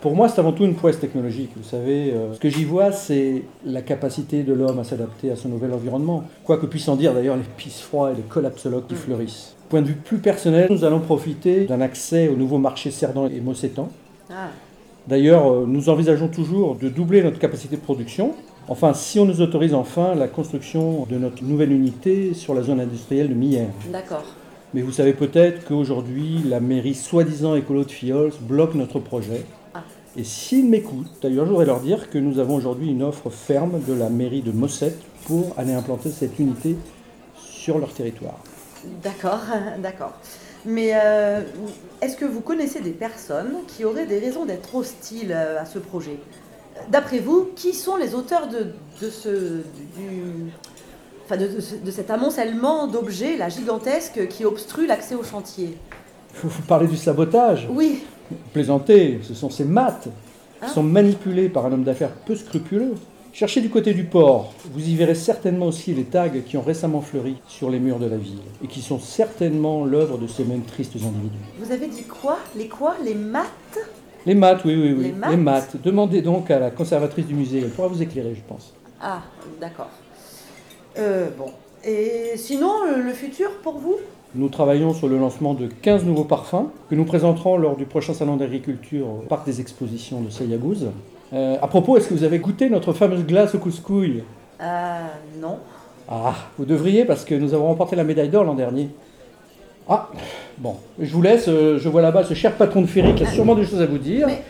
Pour 0.00 0.14
moi, 0.14 0.28
c'est 0.28 0.38
avant 0.38 0.52
tout 0.52 0.62
une 0.62 0.76
prouesse 0.76 1.00
technologique. 1.00 1.50
Vous 1.56 1.68
savez, 1.68 2.12
euh, 2.12 2.32
ce 2.32 2.38
que 2.38 2.48
j'y 2.48 2.64
vois, 2.64 2.92
c'est 2.92 3.42
la 3.66 3.82
capacité 3.82 4.44
de 4.44 4.52
l'homme 4.52 4.78
à 4.78 4.84
s'adapter 4.84 5.32
à 5.32 5.34
son 5.34 5.48
nouvel 5.48 5.72
environnement. 5.72 6.22
Quoi 6.44 6.58
que 6.58 6.66
puissent 6.66 6.86
en 6.86 6.94
dire 6.94 7.12
d'ailleurs 7.12 7.36
les 7.36 7.42
pisse 7.56 7.80
froids 7.80 8.12
et 8.12 8.14
les 8.14 8.22
collapsologues 8.22 8.86
qui 8.86 8.94
fleurissent. 8.94 9.56
Point 9.68 9.82
de 9.82 9.88
vue 9.88 9.96
plus 9.96 10.18
personnel, 10.18 10.68
nous 10.70 10.84
allons 10.84 11.00
profiter 11.00 11.64
d'un 11.64 11.80
accès 11.80 12.28
au 12.28 12.36
nouveau 12.36 12.58
marché 12.58 12.92
Cerdan 12.92 13.26
et 13.26 13.40
Mossétan. 13.40 13.88
Ah, 14.30 14.50
D'ailleurs, 15.08 15.50
euh, 15.50 15.64
nous 15.66 15.88
envisageons 15.88 16.28
toujours 16.28 16.76
de 16.76 16.88
doubler 16.88 17.22
notre 17.22 17.38
capacité 17.38 17.76
de 17.76 17.80
production. 17.80 18.34
Enfin, 18.68 18.94
si 18.94 19.18
on 19.18 19.24
nous 19.24 19.40
autorise 19.40 19.74
enfin 19.74 20.14
la 20.14 20.28
construction 20.28 21.06
de 21.10 21.18
notre 21.18 21.42
nouvelle 21.42 21.72
unité 21.72 22.34
sur 22.34 22.54
la 22.54 22.62
zone 22.62 22.80
industrielle 22.80 23.28
de 23.28 23.34
Millers. 23.34 23.68
d'accord. 23.90 24.24
Mais 24.74 24.80
vous 24.80 24.92
savez 24.92 25.12
peut-être 25.12 25.66
qu'aujourd'hui, 25.66 26.40
la 26.46 26.58
mairie 26.58 26.94
soi-disant 26.94 27.54
écolo 27.56 27.84
de 27.84 27.90
Fiols 27.90 28.32
bloque 28.40 28.74
notre 28.74 29.00
projet. 29.00 29.44
Ah. 29.74 29.82
Et 30.16 30.24
s'ils 30.24 30.66
m'écoutent, 30.66 31.10
d'ailleurs, 31.20 31.44
je 31.44 31.50
voudrais 31.50 31.66
leur 31.66 31.80
dire 31.80 32.08
que 32.08 32.16
nous 32.16 32.38
avons 32.38 32.54
aujourd'hui 32.54 32.90
une 32.90 33.02
offre 33.02 33.28
ferme 33.28 33.80
de 33.86 33.92
la 33.92 34.08
mairie 34.08 34.40
de 34.40 34.50
Mosset 34.50 34.94
pour 35.26 35.52
aller 35.58 35.74
implanter 35.74 36.10
cette 36.10 36.38
unité 36.38 36.76
sur 37.36 37.78
leur 37.78 37.92
territoire. 37.92 38.38
D'accord, 39.02 39.40
d'accord. 39.82 40.12
Mais 40.64 40.92
euh, 40.94 41.40
est-ce 42.00 42.16
que 42.16 42.24
vous 42.24 42.40
connaissez 42.40 42.80
des 42.80 42.90
personnes 42.92 43.52
qui 43.66 43.84
auraient 43.84 44.06
des 44.06 44.18
raisons 44.18 44.44
d'être 44.44 44.74
hostiles 44.74 45.32
euh, 45.34 45.60
à 45.60 45.64
ce 45.64 45.78
projet? 45.78 46.18
D'après 46.90 47.18
vous, 47.18 47.48
qui 47.56 47.74
sont 47.74 47.96
les 47.96 48.14
auteurs 48.14 48.48
de, 48.48 48.66
de 49.04 49.10
ce, 49.10 49.28
du, 49.28 50.50
enfin 51.24 51.36
de, 51.36 51.46
de 51.48 51.60
ce- 51.60 51.74
de 51.76 51.90
cet 51.90 52.10
amoncellement 52.10 52.86
d'objets, 52.86 53.36
là, 53.36 53.48
gigantesque, 53.48 54.26
qui 54.28 54.44
obstrue 54.44 54.86
l'accès 54.86 55.14
au 55.14 55.22
chantier? 55.24 55.76
Vous 56.42 56.48
vous 56.48 56.62
parlez 56.62 56.86
du 56.86 56.96
sabotage. 56.96 57.68
Oui, 57.70 58.04
Plaisantez, 58.54 59.20
ce 59.22 59.34
sont 59.34 59.50
ces 59.50 59.64
maths 59.64 60.08
qui 60.64 60.70
sont 60.70 60.82
manipulées 60.82 61.48
par 61.50 61.66
un 61.66 61.72
homme 61.72 61.84
d'affaires 61.84 62.12
peu 62.24 62.34
scrupuleux. 62.34 62.94
Cherchez 63.32 63.62
du 63.62 63.70
côté 63.70 63.94
du 63.94 64.04
port, 64.04 64.52
vous 64.74 64.86
y 64.86 64.94
verrez 64.94 65.14
certainement 65.14 65.66
aussi 65.66 65.94
les 65.94 66.04
tags 66.04 66.28
qui 66.28 66.58
ont 66.58 66.62
récemment 66.62 67.00
fleuri 67.00 67.36
sur 67.48 67.70
les 67.70 67.78
murs 67.78 67.98
de 67.98 68.04
la 68.06 68.18
ville 68.18 68.40
et 68.62 68.66
qui 68.66 68.82
sont 68.82 68.98
certainement 68.98 69.86
l'œuvre 69.86 70.18
de 70.18 70.26
ces 70.26 70.44
mêmes 70.44 70.64
tristes 70.64 70.96
individus. 70.96 71.38
vous 71.58 71.72
avez 71.72 71.86
dit 71.86 72.02
quoi? 72.02 72.36
Les 72.54 72.68
quoi? 72.68 72.94
Les 73.02 73.14
maths? 73.14 73.46
Les 74.26 74.34
maths, 74.34 74.60
oui, 74.66 74.74
oui, 74.74 74.92
oui. 74.92 75.04
Les 75.04 75.12
maths 75.12 75.30
Les 75.30 75.36
maths? 75.38 75.76
Demandez 75.82 76.20
donc 76.20 76.50
à 76.50 76.58
la 76.58 76.70
conservatrice 76.70 77.26
du 77.26 77.34
musée, 77.34 77.60
elle 77.60 77.70
pourra 77.70 77.88
vous 77.88 78.02
éclairer, 78.02 78.34
je 78.34 78.42
pense. 78.46 78.74
Ah, 79.00 79.22
d'accord. 79.58 79.88
Euh, 80.98 81.28
bon. 81.38 81.46
Et 81.84 82.32
sinon, 82.36 82.84
le, 82.84 83.02
le 83.02 83.12
futur 83.14 83.50
pour 83.62 83.78
vous? 83.78 83.96
Nous 84.34 84.50
travaillons 84.50 84.92
sur 84.92 85.08
le 85.08 85.18
lancement 85.18 85.54
de 85.54 85.68
15 85.68 86.04
nouveaux 86.04 86.24
parfums 86.24 86.66
que 86.90 86.94
nous 86.94 87.04
présenterons 87.06 87.56
lors 87.56 87.76
du 87.76 87.86
prochain 87.86 88.12
salon 88.12 88.36
d'agriculture 88.36 89.06
au 89.08 89.24
parc 89.26 89.46
des 89.46 89.60
expositions 89.62 90.20
de 90.20 90.28
Sayagouz. 90.30 90.88
Euh, 91.32 91.56
à 91.62 91.66
propos, 91.66 91.96
est-ce 91.96 92.08
que 92.08 92.14
vous 92.14 92.24
avez 92.24 92.38
goûté 92.38 92.68
notre 92.68 92.92
fameuse 92.92 93.24
glace 93.24 93.54
au 93.54 93.58
couscouille 93.58 94.22
Euh, 94.60 94.98
non. 95.40 95.58
Ah, 96.10 96.34
vous 96.58 96.64
devriez 96.64 97.04
parce 97.04 97.24
que 97.24 97.34
nous 97.34 97.54
avons 97.54 97.66
remporté 97.68 97.96
la 97.96 98.04
médaille 98.04 98.28
d'or 98.28 98.44
l'an 98.44 98.54
dernier. 98.54 98.90
Ah, 99.88 100.10
bon, 100.58 100.76
je 101.00 101.10
vous 101.12 101.22
laisse, 101.22 101.48
euh, 101.48 101.78
je 101.78 101.88
vois 101.88 102.02
là-bas 102.02 102.24
ce 102.24 102.34
cher 102.34 102.52
patron 102.52 102.82
de 102.82 102.86
ferry 102.86 103.14
qui 103.14 103.24
a 103.24 103.26
sûrement 103.26 103.54
des 103.54 103.64
choses 103.64 103.80
à 103.80 103.86
vous 103.86 103.98
dire. 103.98 104.26
Mais- 104.26 104.42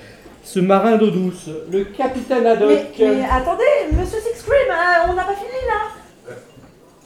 Ce 0.44 0.58
marin 0.58 0.96
d'eau 0.96 1.10
douce, 1.10 1.48
le 1.70 1.84
capitaine 1.84 2.44
Haddock. 2.46 2.68
Mais, 2.98 3.06
mais 3.06 3.22
attendez, 3.30 3.62
monsieur 3.92 4.18
Six 4.18 4.42
Cream, 4.42 4.70
euh, 4.70 5.10
on 5.10 5.14
n'a 5.14 5.22
pas 5.22 5.34
fini 5.34 5.52
là 5.68 6.34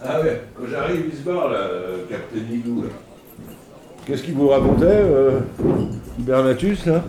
Ah 0.03 0.21
ouais, 0.23 0.41
quand 0.57 0.65
j'arrive, 0.71 1.03
il 1.13 1.17
se 1.19 1.23
barre 1.23 1.51
là, 1.51 1.59
euh, 1.59 1.97
Captain 2.09 2.39
Igloo 2.51 2.85
là. 2.85 2.89
Qu'est-ce 4.07 4.23
qu'il 4.23 4.33
vous 4.35 4.49
racontait, 4.49 4.87
euh, 4.87 5.41
Bernatus 6.19 6.87
là? 6.87 7.03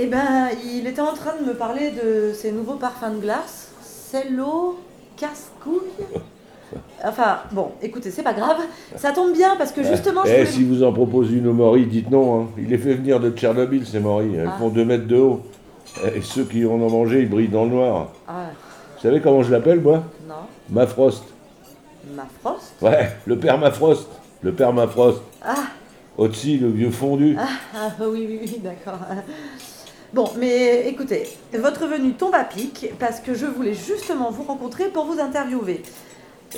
Eh 0.00 0.06
ben, 0.06 0.48
il 0.64 0.86
était 0.86 1.00
en 1.00 1.12
train 1.12 1.32
de 1.42 1.44
me 1.48 1.54
parler 1.54 1.90
de 1.90 2.32
ses 2.32 2.52
nouveaux 2.52 2.76
parfums 2.76 3.16
de 3.16 3.20
glace. 3.20 3.72
Cello, 3.82 4.78
casse-couille. 5.16 6.06
Enfin, 7.04 7.38
bon, 7.50 7.72
écoutez, 7.82 8.12
c'est 8.12 8.22
pas 8.22 8.32
grave. 8.32 8.58
Ça 8.96 9.10
tombe 9.10 9.32
bien 9.32 9.56
parce 9.56 9.72
que 9.72 9.82
justement, 9.82 10.22
je 10.24 10.30
Eh, 10.30 10.34
voulais- 10.38 10.46
si 10.46 10.62
vous 10.64 10.84
en 10.84 10.92
proposez 10.92 11.38
une 11.38 11.48
au 11.48 11.52
Maury, 11.52 11.86
dites 11.86 12.10
non. 12.10 12.42
Hein. 12.42 12.46
Il 12.58 12.68
les 12.68 12.78
fait 12.78 12.94
venir 12.94 13.18
de 13.18 13.30
Tchernobyl, 13.30 13.84
ces 13.86 13.98
Maury. 13.98 14.36
Elles 14.36 14.50
Ah. 14.54 14.56
font 14.58 14.68
2 14.68 14.84
mètres 14.84 15.06
de 15.08 15.16
haut. 15.16 15.40
Et 16.14 16.20
ceux 16.20 16.44
qui 16.44 16.64
en 16.64 16.70
ont 16.74 16.90
mangé, 16.90 17.22
ils 17.22 17.28
brillent 17.28 17.48
dans 17.48 17.64
le 17.64 17.70
noir. 17.70 18.08
Ah, 18.28 18.50
Vous 18.96 19.02
savez 19.02 19.20
comment 19.20 19.42
je 19.42 19.50
l'appelle, 19.50 19.80
moi? 19.80 20.02
Non, 20.28 20.34
Mafrost. 20.70 21.24
ma 22.14 22.24
frost? 22.40 22.74
Ouais, 22.82 23.16
le 23.26 23.36
père 23.38 23.58
Mafrost. 23.58 24.08
Le 24.42 24.52
père 24.52 24.72
Mafrost. 24.72 25.22
Ah, 25.44 25.54
Otzi, 26.16 26.58
le 26.58 26.68
vieux 26.68 26.90
fondu. 26.90 27.36
ah, 27.38 27.90
oui, 28.00 28.26
oui, 28.28 28.38
oui, 28.42 28.60
d'accord. 28.62 28.98
Bon, 30.14 30.30
mais 30.38 30.88
écoutez, 30.88 31.24
votre 31.58 31.86
venue 31.86 32.12
tombe 32.14 32.34
à 32.34 32.44
pic 32.44 32.92
parce 32.98 33.20
que 33.20 33.34
je 33.34 33.44
voulais 33.44 33.74
justement 33.74 34.30
vous 34.30 34.42
rencontrer 34.42 34.88
pour 34.88 35.04
vous 35.04 35.20
interviewer. 35.20 35.82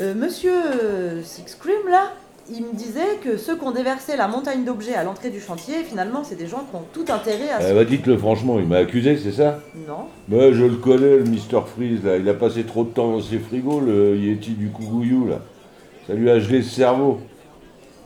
Euh, 0.00 0.14
monsieur 0.14 0.52
euh, 0.54 1.20
Six 1.24 1.56
Cream, 1.58 1.88
là, 1.90 2.12
il 2.48 2.62
me 2.64 2.72
disait 2.74 3.18
que 3.24 3.36
ceux 3.36 3.56
qui 3.56 3.64
ont 3.64 3.72
déversé 3.72 4.16
la 4.16 4.28
montagne 4.28 4.64
d'objets 4.64 4.94
à 4.94 5.02
l'entrée 5.02 5.30
du 5.30 5.40
chantier, 5.40 5.82
finalement, 5.82 6.22
c'est 6.22 6.36
des 6.36 6.46
gens 6.46 6.64
qui 6.70 6.76
ont 6.76 6.84
tout 6.92 7.12
intérêt 7.12 7.50
à 7.50 7.58
Eh 7.60 7.64
se... 7.70 7.74
bah, 7.74 7.84
dites-le 7.84 8.16
franchement, 8.16 8.60
il 8.60 8.66
m'a 8.68 8.76
accusé, 8.78 9.16
c'est 9.18 9.32
ça? 9.32 9.58
Non 9.88 10.06
Mais 10.28 10.52
je 10.52 10.64
le 10.64 10.76
connais, 10.76 11.16
le 11.16 11.24
Mr. 11.24 11.62
Freeze, 11.74 12.04
là. 12.04 12.18
Il 12.18 12.28
a 12.28 12.34
passé 12.34 12.62
trop 12.62 12.84
de 12.84 12.90
temps 12.90 13.10
dans 13.10 13.20
ses 13.20 13.38
frigos, 13.40 13.80
le 13.80 14.16
Yeti 14.16 14.50
du 14.52 14.68
Kougouillou, 14.70 15.26
là. 15.26 15.40
Ça 16.06 16.14
lui 16.14 16.30
a 16.30 16.38
gelé 16.38 16.58
le 16.58 16.64
cerveau. 16.64 17.18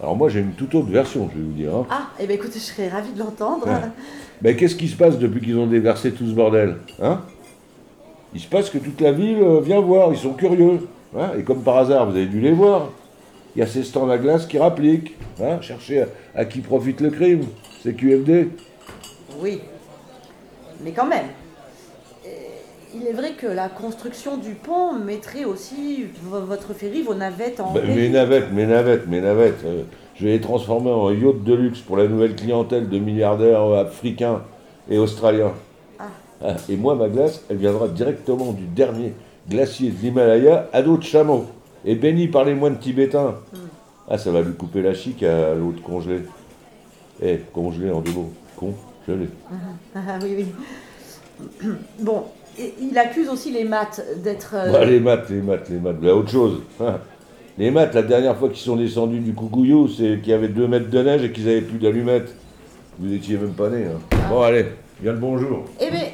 Alors 0.02 0.16
moi 0.16 0.28
j'ai 0.28 0.40
une 0.40 0.52
toute 0.52 0.74
autre 0.74 0.88
version, 0.90 1.30
je 1.32 1.38
vais 1.38 1.44
vous 1.44 1.52
dire. 1.52 1.74
hein. 1.74 1.86
Ah, 1.88 2.08
eh 2.18 2.26
ben 2.26 2.34
écoutez, 2.34 2.58
je 2.58 2.64
serais 2.64 2.88
ravie 2.88 3.12
de 3.12 3.18
l'entendre. 3.20 3.66
Ouais. 3.66 3.72
Mais 4.44 4.54
qu'est-ce 4.54 4.76
qui 4.76 4.86
se 4.88 4.96
passe 4.96 5.18
depuis 5.18 5.40
qu'ils 5.40 5.56
ont 5.58 5.66
déversé 5.66 6.12
tout 6.12 6.26
ce 6.26 6.32
bordel 6.32 6.76
Hein? 7.02 7.22
Il 8.34 8.40
se 8.40 8.46
passe 8.48 8.68
que 8.70 8.78
toute 8.78 9.00
la 9.00 9.10
ville 9.12 9.38
euh, 9.42 9.60
vient 9.60 9.80
voir, 9.80 10.12
ils 10.12 10.18
sont 10.18 10.34
curieux. 10.34 10.80
hein? 11.18 11.30
Et 11.38 11.42
comme 11.42 11.62
par 11.62 11.78
hasard, 11.78 12.08
vous 12.10 12.16
avez 12.16 12.26
dû 12.26 12.40
les 12.40 12.52
voir. 12.52 12.90
Il 13.56 13.60
y 13.60 13.62
a 13.62 13.66
ces 13.66 13.82
stands 13.84 14.08
à 14.10 14.18
glace 14.18 14.46
qui 14.46 14.58
rappliquent. 14.58 15.14
Hein? 15.42 15.60
Cherchez 15.62 16.02
à, 16.02 16.06
à 16.34 16.44
qui 16.44 16.60
profite 16.60 17.00
le 17.00 17.10
crime. 17.10 17.42
C'est 17.82 17.94
QFD. 17.94 18.48
Oui, 19.40 19.60
mais 20.84 20.90
quand 20.92 21.06
même. 21.06 21.26
Euh, 22.26 22.28
Il 22.94 23.06
est 23.06 23.12
vrai 23.12 23.32
que 23.32 23.46
la 23.46 23.68
construction 23.68 24.36
du 24.36 24.50
pont 24.54 24.92
mettrait 24.98 25.44
aussi 25.44 26.06
vo- 26.22 26.40
votre 26.44 26.74
ferry, 26.74 27.02
vos 27.02 27.14
navettes 27.14 27.60
en 27.60 27.72
Bah, 27.72 27.80
mes 27.86 28.08
navettes, 28.10 28.52
mes 28.52 28.66
navettes, 28.66 29.06
mes 29.06 29.20
navettes. 29.20 29.64
euh, 29.64 29.82
je 30.14 30.24
vais 30.26 30.32
les 30.32 30.40
transformer 30.40 30.90
en 30.90 31.10
yacht 31.10 31.42
de 31.42 31.54
luxe 31.54 31.80
pour 31.80 31.96
la 31.96 32.06
nouvelle 32.06 32.36
clientèle 32.36 32.88
de 32.88 32.98
milliardaires 32.98 33.62
africains 33.62 34.42
et 34.88 34.98
australiens. 34.98 35.52
Ah. 35.98 36.04
Ah, 36.44 36.56
et 36.68 36.76
moi, 36.76 36.94
ma 36.94 37.08
glace, 37.08 37.44
elle 37.48 37.56
viendra 37.56 37.88
directement 37.88 38.52
du 38.52 38.64
dernier 38.64 39.12
glacier 39.48 39.90
de 39.90 40.00
l'Himalaya 40.00 40.68
à 40.72 40.82
dos 40.82 40.96
de 40.96 41.02
chameau. 41.02 41.46
Et 41.84 41.94
béni 41.96 42.28
par 42.28 42.44
les 42.44 42.54
moines 42.54 42.78
tibétains. 42.78 43.34
Ah, 44.08 44.16
ça 44.18 44.30
va 44.30 44.40
lui 44.40 44.54
couper 44.54 44.82
la 44.82 44.94
chic 44.94 45.22
à 45.22 45.54
l'autre 45.54 45.82
congelé. 45.82 46.20
Eh, 47.22 47.40
congelé 47.52 47.90
en 47.90 48.00
deux 48.00 48.12
mots. 48.12 48.32
Congelé. 48.56 49.28
Ah 49.94 50.18
oui, 50.22 50.46
oui. 51.60 51.68
Bon, 52.00 52.24
et 52.58 52.72
il 52.80 52.96
accuse 52.96 53.28
aussi 53.28 53.50
les 53.50 53.64
maths 53.64 54.02
d'être... 54.22 54.54
euh, 54.54 54.72
Bah, 54.72 54.84
les 54.84 55.00
maths, 55.00 55.28
les 55.28 55.42
maths, 55.42 55.68
les 55.68 55.78
maths. 55.78 56.00
Bah, 56.00 56.14
autre 56.14 56.30
chose. 56.30 56.60
Les 57.56 57.70
maths, 57.70 57.94
la 57.94 58.02
dernière 58.02 58.36
fois 58.36 58.48
qu'ils 58.48 58.58
sont 58.64 58.76
descendus 58.76 59.20
du 59.20 59.32
Coucouillou, 59.32 59.88
c'est 59.88 60.18
qu'il 60.20 60.28
y 60.28 60.32
avait 60.32 60.48
deux 60.48 60.66
mètres 60.66 60.90
de 60.90 61.02
neige 61.02 61.22
et 61.24 61.30
qu'ils 61.32 61.48
avaient 61.48 61.60
plus 61.60 61.78
d'allumettes. 61.78 62.34
Vous 62.98 63.12
étiez 63.12 63.36
même 63.36 63.54
pas 63.54 63.68
nés. 63.70 63.86
hein. 63.86 64.16
Bon, 64.28 64.42
allez, 64.42 64.66
viens 65.00 65.12
le 65.12 65.18
bonjour. 65.18 65.64
Eh 65.80 65.90
ben... 65.90 66.06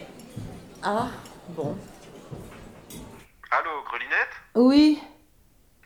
Ah, 0.82 1.09
bon. 1.56 1.75
Allô, 3.50 3.70
Grelinette? 3.90 4.35
Oui, 4.54 4.99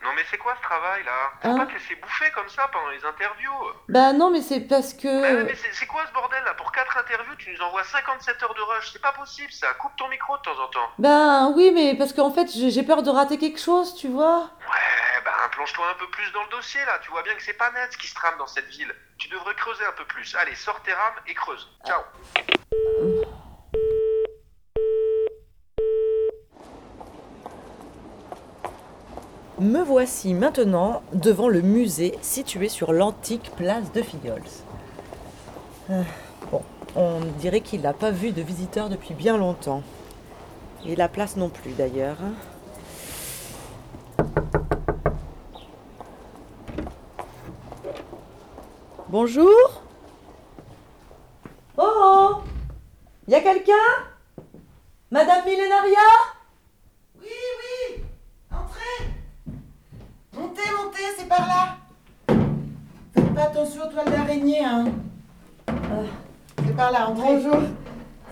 Non 0.05 0.11
mais 0.15 0.23
c'est 0.31 0.37
quoi 0.39 0.55
ce 0.57 0.63
travail 0.63 1.03
là? 1.05 1.33
Faut 1.43 1.49
Hein 1.49 1.57
pas 1.57 1.67
te 1.67 1.73
laisser 1.73 1.95
bouffer 1.97 2.31
comme 2.33 2.49
ça 2.51 2.69
pendant 2.71 2.91
les 2.91 3.03
interviews. 3.05 3.53
bah 3.89 4.13
non, 4.13 4.31
mais 4.31 4.43
c'est 4.43 4.61
parce 4.61 4.93
que... 4.93 5.09
Mais, 5.09 5.45
mais 5.45 5.55
c'est 5.73 5.87
quoi 5.87 6.05
ce 6.07 6.13
bordel 6.13 6.45
là? 6.45 6.53
Pour 6.55 6.71
4 6.73 6.99
interviews, 6.99 7.35
tu 7.37 7.51
nous 7.53 7.61
envoies 7.63 7.83
57 7.85 8.43
heures 8.43 8.55
de 8.55 8.61
rush. 8.61 8.91
C'est 8.93 9.01
pas 9.03 9.13
possible 9.13 9.51
ça. 9.51 9.73
Coupe 9.75 9.97
ton 9.97 10.09
micro 10.09 10.37
de 10.37 10.43
temps 10.43 10.59
en 10.63 10.69
temps. 10.69 10.91
Ben 10.99 11.53
oui, 11.57 11.73
mais 11.75 11.97
parce 11.97 12.13
qu'en 12.13 12.31
fait, 12.31 12.49
j'ai 12.53 12.83
peur 12.83 13.03
de 13.03 13.11
rater 13.11 13.39
quelque 13.39 13.59
chose, 13.61 13.95
tu 13.97 14.09
vois. 14.09 14.51
Ouais, 14.71 15.23
ben 15.25 15.33
plonge-toi 15.53 15.87
un 15.91 15.95
peu 15.99 16.09
plus 16.11 16.31
dans 16.33 16.43
le 16.43 16.49
dossier 16.51 16.85
là. 16.85 16.99
Tu 17.03 17.11
vois 17.11 17.23
bien 17.23 17.35
que 17.35 17.43
c'est 17.43 17.55
pas 17.55 17.71
net 17.71 17.91
ce 17.93 17.97
qui 17.99 18.07
se 18.07 18.15
trame 18.15 18.37
dans 18.39 18.47
cette 18.47 18.69
ville. 18.69 18.95
Tu 19.19 19.29
devrais 19.29 19.55
creuser 19.55 19.87
un 19.87 19.93
peu 19.93 20.05
plus. 20.05 20.35
Allez, 20.37 20.55
sors 20.55 20.81
tes 20.83 20.93
rames 20.93 21.15
et 21.27 21.35
creuse. 21.35 21.67
Ciao. 21.87 22.03
Me 29.61 29.85
voici 29.85 30.35
maintenant 30.35 31.03
devant 31.13 31.49
le 31.49 31.61
musée 31.61 32.19
situé 32.23 32.69
sur 32.69 32.93
l'antique 32.93 33.53
place 33.57 33.93
de 33.93 34.03
Filliols. 34.03 34.43
Euh, 35.91 36.03
bon, 36.51 36.63
on 36.97 37.21
dirait 37.39 37.61
qu'il 37.61 37.83
n'a 37.83 37.93
pas 37.93 38.11
vu 38.11 38.33
de 38.33 38.43
visiteurs 38.43 38.89
depuis 38.89 39.15
bien 39.15 39.37
longtemps. 39.37 39.85
Et 40.85 40.97
la 40.97 41.09
place 41.09 41.37
non 41.37 41.51
plus 41.51 41.71
d'ailleurs. 41.71 42.17
Bonjour 49.09 49.83
Oh 51.77 51.85
oh 51.87 52.35
Y 53.29 53.35
a 53.37 53.41
quelqu'un? 53.41 53.73
Madame 55.13 55.45
Millénaria 55.47 56.01
Aux 63.83 63.89
toiles 63.93 64.11
d'araignée, 64.11 64.65
hein. 64.65 64.85
C'est 66.65 66.77
par 66.77 66.93
là, 66.93 67.09
entrez. 67.11 67.25
Bonjour. 67.37 67.57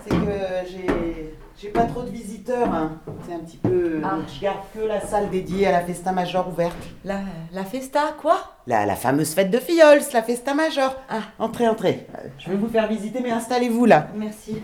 C'est 0.03 0.09
que 0.09 0.69
j'ai 0.69 1.33
j'ai 1.61 1.69
pas 1.69 1.83
trop 1.83 2.01
de 2.03 2.09
visiteurs, 2.09 2.73
hein. 2.73 2.93
C'est 3.27 3.33
un 3.33 3.39
petit 3.39 3.57
peu. 3.57 4.01
Ah. 4.03 4.15
donc 4.15 4.25
je 4.33 4.41
garde 4.41 4.57
que 4.73 4.79
la 4.81 5.01
salle 5.01 5.29
dédiée 5.29 5.67
à 5.67 5.71
la 5.71 5.81
Festa 5.81 6.11
Major 6.11 6.47
ouverte. 6.47 6.75
La, 7.05 7.19
la 7.51 7.63
festa, 7.63 8.15
quoi? 8.21 8.37
La, 8.67 8.85
la 8.85 8.95
fameuse 8.95 9.33
fête 9.33 9.49
de 9.51 9.59
Fiols, 9.59 10.01
la 10.13 10.23
Festa 10.23 10.53
Major. 10.53 10.95
Ah. 11.09 11.21
Entrez, 11.39 11.67
entrez. 11.67 12.07
Euh, 12.15 12.27
Je 12.39 12.49
vais 12.49 12.57
vous 12.57 12.67
faire 12.67 12.87
visiter, 12.87 13.19
mais 13.21 13.31
installez-vous 13.31 13.85
là. 13.85 14.07
Merci. 14.15 14.61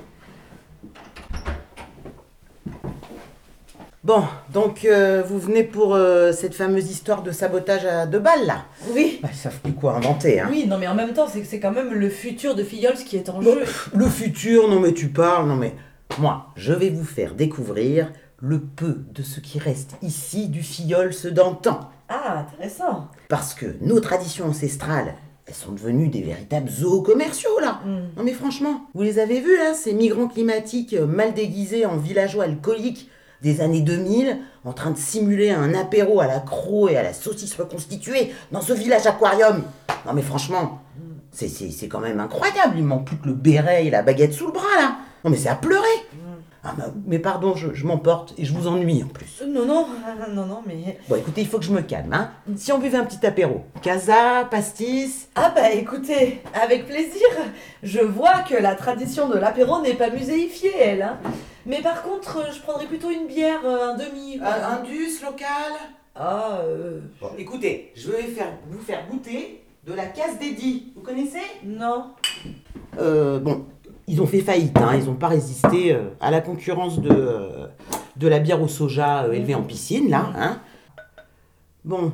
Bon, 4.10 4.24
donc 4.52 4.86
euh, 4.86 5.22
vous 5.22 5.38
venez 5.38 5.64
pour 5.64 5.94
euh, 5.94 6.32
cette 6.32 6.56
fameuse 6.56 6.90
histoire 6.90 7.22
de 7.22 7.32
sabotage 7.32 7.86
à 7.86 8.08
deux 8.08 8.18
balles 8.18 8.48
là. 8.48 8.66
Oui. 8.92 9.20
Bah, 9.22 9.30
ils 9.32 9.38
savent 9.38 9.60
plus 9.60 9.74
quoi 9.74 9.98
inventer, 9.98 10.40
hein. 10.40 10.48
Oui, 10.50 10.66
non, 10.66 10.80
mais 10.80 10.88
en 10.88 10.96
même 10.96 11.14
temps, 11.14 11.28
c'est 11.28 11.42
que 11.42 11.46
c'est 11.46 11.60
quand 11.60 11.70
même 11.70 11.94
le 11.94 12.10
futur 12.10 12.56
de 12.56 12.64
Filliols 12.64 12.96
qui 12.96 13.18
est 13.18 13.30
en 13.30 13.40
Bon, 13.40 13.54
jeu. 13.54 13.66
le 13.94 14.06
futur, 14.08 14.68
non 14.68 14.80
mais 14.80 14.94
tu 14.94 15.10
parles, 15.10 15.48
non 15.48 15.56
mais 15.56 15.76
moi, 16.18 16.48
je 16.56 16.74
vais 16.74 16.90
vous 16.90 17.04
faire 17.04 17.36
découvrir 17.36 18.12
le 18.40 18.60
peu 18.60 18.98
de 19.14 19.22
ce 19.22 19.40
qui 19.42 19.60
reste 19.60 19.92
ici 20.02 20.48
du 20.48 20.64
filleul 20.64 21.12
d'antan. 21.32 21.92
Ah, 22.08 22.40
intéressant. 22.48 23.10
Parce 23.28 23.54
que 23.54 23.76
nos 23.80 24.00
traditions 24.00 24.48
ancestrales, 24.48 25.14
elles 25.46 25.54
sont 25.54 25.74
devenues 25.74 26.08
des 26.10 26.24
véritables 26.24 26.70
zoos 26.70 27.04
commerciaux 27.04 27.60
là. 27.62 27.80
Hmm. 27.86 28.08
Non 28.18 28.24
mais 28.24 28.34
franchement, 28.34 28.88
vous 28.96 29.04
les 29.04 29.20
avez 29.20 29.40
vus 29.40 29.56
là, 29.58 29.76
ces 29.76 29.94
migrants 29.94 30.30
climatiques 30.30 30.96
euh, 30.96 31.06
mal 31.06 31.36
déguisés 31.36 31.86
en 31.86 31.98
villageois 31.98 32.46
alcooliques 32.46 33.08
des 33.42 33.62
années 33.62 33.82
2000, 33.82 34.38
en 34.66 34.74
train 34.74 34.92
de 34.92 34.98
simuler 34.98 35.52
un 35.52 35.74
apéro 35.74 36.20
à 36.20 36.28
la 36.28 36.40
croc 36.40 36.92
et 36.92 36.98
à 36.98 37.04
la 37.04 37.14
saucisse 37.14 37.56
reconstituée 37.56 38.34
dans 38.52 38.62
ce 38.62 38.74
village 38.74 39.08
aquarium. 39.08 39.64
Non 40.06 40.14
mais 40.14 40.22
franchement, 40.22 40.82
c'est 41.32 41.88
quand 41.88 42.00
même 42.00 42.20
incroyable, 42.20 42.76
il 42.78 42.84
manque 42.84 43.06
plus 43.06 43.18
que 43.18 43.28
le 43.28 43.34
béret 43.34 43.86
et 43.86 43.90
la 43.90 44.02
baguette 44.02 44.34
sous 44.34 44.48
le 44.48 44.52
bras 44.54 44.76
là. 44.78 44.96
Non 45.24 45.32
mais 45.32 45.38
c'est 45.38 45.50
à 45.50 45.56
pleurer. 45.56 45.88
Ah, 46.62 46.74
bah, 46.78 46.88
mais 47.08 47.20
pardon, 47.20 47.56
je, 47.56 47.74
je 47.74 47.86
m'emporte 47.86 48.34
et 48.38 48.44
je 48.44 48.54
vous 48.54 48.68
ennuie 48.68 49.02
en 49.02 49.08
plus. 49.08 49.42
Non, 49.48 49.66
non, 49.66 49.88
non, 50.34 50.46
non, 50.46 50.62
mais. 50.68 51.00
Bon 51.08 51.16
écoutez, 51.16 51.40
il 51.40 51.48
faut 51.48 51.58
que 51.58 51.64
je 51.64 51.72
me 51.72 51.82
calme, 51.82 52.12
hein. 52.12 52.32
Si 52.58 52.74
on 52.74 52.80
buvait 52.80 52.98
un 52.98 53.06
petit 53.06 53.26
apéro, 53.26 53.64
casa, 53.82 54.46
pastis, 54.52 55.30
Ah, 55.36 55.54
bah 55.56 55.72
écoutez, 55.72 56.42
avec 56.62 56.86
plaisir. 56.86 57.28
Je 57.82 58.02
vois 58.02 58.40
que 58.40 58.56
la 58.62 58.76
tradition 58.76 59.30
de 59.30 59.38
l'apéro 59.38 59.82
n'est 59.82 59.94
pas 59.94 60.10
muséifiée, 60.10 60.74
elle. 60.78 61.02
Hein. 61.04 61.18
Mais 61.66 61.82
par 61.82 62.04
contre, 62.04 62.38
euh, 62.38 62.52
je 62.52 62.62
prendrais 62.62 62.86
plutôt 62.86 63.10
une 63.12 63.28
bière, 63.28 63.62
euh, 63.66 63.92
un 63.92 63.98
demi. 63.98 64.40
un 64.42 64.80
indus 64.80 65.22
local. 65.24 65.74
Ah, 66.16 66.60
euh. 66.64 67.00
Bon, 67.22 67.32
écoutez, 67.38 67.92
je 67.96 68.12
vais 68.12 68.24
faire, 68.24 68.54
vous 68.70 68.80
faire 68.80 69.08
goûter 69.08 69.64
de 69.86 69.94
la 69.94 70.06
casse 70.06 70.38
dédiée. 70.40 70.86
Vous 70.96 71.02
connaissez? 71.02 71.42
Non. 71.64 72.12
Euh, 73.00 73.40
bon, 73.40 73.66
ils 74.08 74.22
ont 74.22 74.26
fait 74.26 74.42
faillite, 74.42 74.78
hein, 74.78 74.96
ils 74.96 75.06
n'ont 75.06 75.16
pas 75.16 75.28
résisté 75.28 75.94
euh, 75.94 76.10
à 76.20 76.32
la 76.32 76.42
concurrence 76.42 77.00
de, 77.00 77.10
euh, 77.12 77.68
de 78.16 78.28
la 78.28 78.40
bière 78.40 78.62
au 78.62 78.68
soja 78.68 79.24
euh, 79.26 79.32
élevée 79.34 79.56
en 79.56 79.64
piscine, 79.64 80.10
là. 80.10 80.32
Hein. 80.36 80.60
Bon, 81.86 82.12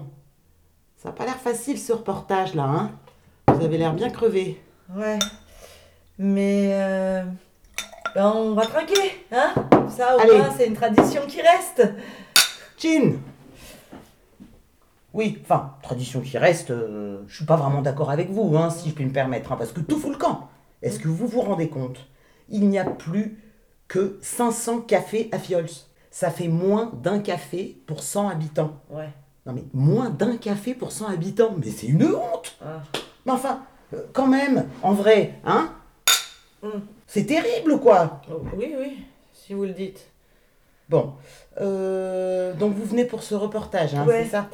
ça 0.98 1.10
n'a 1.10 1.16
pas 1.16 1.26
l'air 1.26 1.38
facile 1.38 1.80
ce 1.80 1.94
reportage, 1.94 2.54
là. 2.54 2.64
Hein. 2.64 2.92
Vous 3.48 3.64
avez 3.64 3.78
l'air 3.78 3.94
bien 3.94 4.10
crevé. 4.10 4.62
Ouais. 4.96 5.20
Mais. 6.18 7.24
Ben, 8.16 8.32
on 8.34 8.54
va 8.54 8.66
trinquer, 8.66 9.26
hein? 9.34 9.54
Ça, 9.90 10.16
au 10.16 10.20
moins, 10.38 10.50
c'est 10.58 10.68
une 10.68 10.74
tradition 10.74 11.24
qui 11.28 11.42
reste. 11.42 11.86
Chin 12.78 13.16
Oui, 15.14 15.40
enfin, 15.44 15.74
tradition 15.84 16.22
qui 16.22 16.38
reste, 16.38 16.72
euh, 16.72 17.24
je 17.28 17.36
suis 17.36 17.46
pas 17.46 17.58
vraiment 17.58 17.82
d'accord 17.82 18.10
avec 18.10 18.32
vous, 18.32 18.56
hein, 18.56 18.70
si 18.70 18.90
je 18.90 18.96
puis 18.96 19.04
me 19.04 19.12
permettre, 19.12 19.52
hein, 19.52 19.58
parce 19.58 19.74
que 19.74 19.82
tout 19.82 19.98
fout 19.98 20.12
le 20.14 20.18
camp. 20.18 20.48
Est-ce 20.82 21.00
que 21.00 21.10
vous 21.10 21.28
vous 21.28 21.42
rendez 21.42 21.68
compte? 21.68 21.98
Il 22.48 22.70
n'y 22.70 22.80
a 22.80 22.86
plus 22.86 23.38
que 23.90 24.18
500 24.22 24.80
cafés 24.82 25.28
à 25.34 25.38
Fiols. 25.40 25.68
Ça 26.10 26.32
fait 26.32 26.48
moins 26.48 26.92
d'un 26.94 27.20
café 27.20 27.78
pour 27.86 28.02
100 28.02 28.30
habitants. 28.30 28.80
Ouais. 28.90 29.10
Non 29.46 29.52
mais 29.52 29.66
moins 29.74 30.10
d'un 30.10 30.38
café 30.38 30.74
pour 30.74 30.94
100 30.94 31.08
habitants, 31.08 31.54
mais 31.58 31.70
c'est 31.70 31.88
une 31.88 32.06
honte 32.06 32.58
Ah. 32.62 32.82
Mais 33.26 33.34
enfin, 33.34 33.64
euh, 33.94 34.04
quand 34.14 34.28
même, 34.28 34.70
en 34.84 34.94
vrai, 34.94 35.34
hein. 35.46 35.70
C'est 37.08 37.26
terrible 37.26 37.80
quoi? 37.80 38.22
Oh, 38.32 38.42
oui, 38.58 38.74
oui, 38.80 38.98
si 39.34 39.54
vous 39.54 39.64
le 39.66 39.74
dites. 39.74 40.08
Bon, 40.90 41.14
euh, 41.62 42.54
donc 42.54 42.76
vous 42.76 42.86
venez 42.86 43.06
pour 43.06 43.24
ce 43.24 43.36
reportage, 43.36 43.96
hein, 43.96 44.06
Ouais. 44.06 44.24
c'est 44.24 44.30
ça? 44.32 44.50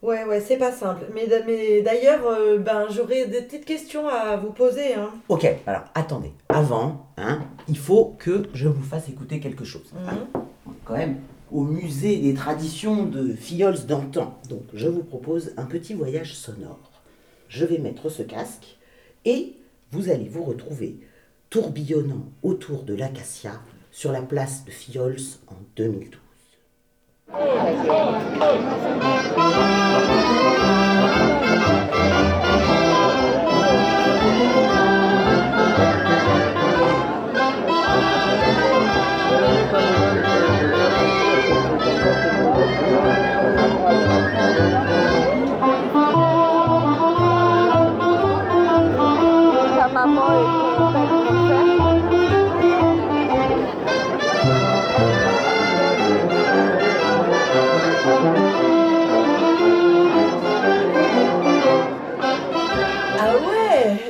Ouais, 0.00 0.24
ouais, 0.24 0.40
c'est 0.40 0.58
pas 0.58 0.70
simple. 0.70 1.06
Mais, 1.12 1.26
d'a- 1.26 1.42
mais 1.44 1.82
d'ailleurs, 1.82 2.24
euh, 2.24 2.58
ben, 2.58 2.86
j'aurais 2.88 3.26
des 3.26 3.42
petites 3.42 3.64
questions 3.64 4.06
à 4.06 4.36
vous 4.36 4.52
poser. 4.52 4.94
Hein. 4.94 5.10
Ok, 5.28 5.44
alors 5.66 5.82
attendez. 5.94 6.30
Avant, 6.48 7.08
hein, 7.16 7.40
il 7.68 7.76
faut 7.76 8.14
que 8.18 8.44
je 8.54 8.68
vous 8.68 8.82
fasse 8.84 9.08
écouter 9.08 9.40
quelque 9.40 9.64
chose. 9.64 9.92
hein. 10.06 10.40
Quand 10.84 10.96
même, 10.96 11.16
au 11.50 11.62
musée 11.62 12.18
des 12.18 12.34
traditions 12.34 13.04
de 13.06 13.32
Fiols 13.34 13.86
d'antan. 13.86 14.38
Donc, 14.48 14.62
je 14.72 14.86
vous 14.86 15.02
propose 15.02 15.52
un 15.56 15.64
petit 15.64 15.94
voyage 15.94 16.34
sonore. 16.34 16.78
je 17.48 17.64
vais 17.64 17.78
mettre 17.78 18.08
ce 18.10 18.22
casque 18.22 18.76
et 19.24 19.54
vous 19.90 20.10
allez 20.10 20.28
vous 20.28 20.44
retrouver 20.44 20.98
tourbillonnant 21.50 22.26
autour 22.42 22.82
de 22.82 22.94
l'acacia 22.94 23.60
sur 23.90 24.12
la 24.12 24.22
place 24.22 24.64
de 24.64 24.70
Fiols 24.70 25.16
en 25.48 25.56
2012. 25.76 26.18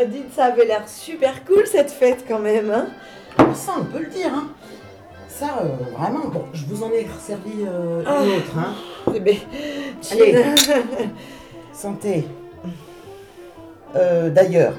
Dites 0.04 0.32
ça 0.34 0.46
avait 0.46 0.64
l'air 0.66 0.88
super 0.88 1.44
cool 1.44 1.66
cette 1.66 1.90
fête 1.90 2.24
quand 2.26 2.38
même, 2.38 2.70
hein 2.70 2.86
Ça, 3.54 3.72
on 3.80 3.84
peut 3.84 4.00
le 4.00 4.06
dire, 4.10 4.32
hein. 4.32 4.48
Ça, 5.28 5.60
euh, 5.62 5.68
vraiment, 5.96 6.26
bon, 6.28 6.46
je 6.52 6.64
vous 6.66 6.82
en 6.82 6.90
ai 6.90 7.06
servi 7.20 7.52
euh, 7.66 8.02
Ah. 8.06 8.24
une 8.24 8.36
autre, 8.38 8.58
hein. 8.58 8.74
Eh 9.14 9.20
ben, 9.20 9.36
Allez. 10.10 10.44
Santé. 11.72 12.24
Euh, 13.94 14.30
D'ailleurs, 14.30 14.74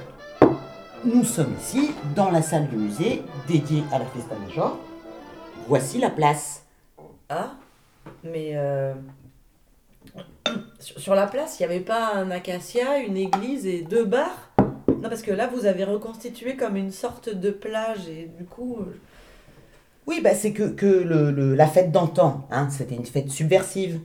nous 1.05 1.23
sommes 1.23 1.55
ici, 1.59 1.91
dans 2.15 2.29
la 2.29 2.41
salle 2.41 2.67
du 2.67 2.75
musée, 2.75 3.23
dédiée 3.47 3.83
à 3.93 3.99
la 3.99 4.05
Festa 4.05 4.35
Major. 4.45 4.77
Voici 5.67 5.97
la 5.99 6.09
place. 6.09 6.63
Ah, 7.29 7.51
mais 8.23 8.51
euh, 8.55 8.93
sur 10.79 11.15
la 11.15 11.27
place, 11.27 11.59
il 11.59 11.65
n'y 11.67 11.71
avait 11.73 11.83
pas 11.83 12.13
un 12.15 12.31
acacia, 12.31 12.97
une 12.97 13.15
église 13.17 13.65
et 13.65 13.81
deux 13.81 14.03
bars? 14.05 14.49
Non, 15.01 15.09
parce 15.09 15.21
que 15.21 15.31
là, 15.31 15.47
vous 15.53 15.65
avez 15.65 15.83
reconstitué 15.83 16.55
comme 16.55 16.75
une 16.75 16.91
sorte 16.91 17.29
de 17.33 17.51
plage 17.51 18.07
et 18.09 18.29
du 18.37 18.45
coup... 18.45 18.77
euh, 18.81 18.95
Oui, 20.07 20.21
bah, 20.23 20.33
c'est 20.33 20.51
que, 20.53 20.63
que 20.63 20.85
le, 20.85 21.31
le- 21.31 21.55
la 21.55 21.67
fête 21.67 21.91
d'antan, 21.91 22.47
hein, 22.51 22.69
c'était 22.69 22.95
une 22.95 23.05
fête 23.05 23.29
subversive, 23.29 23.99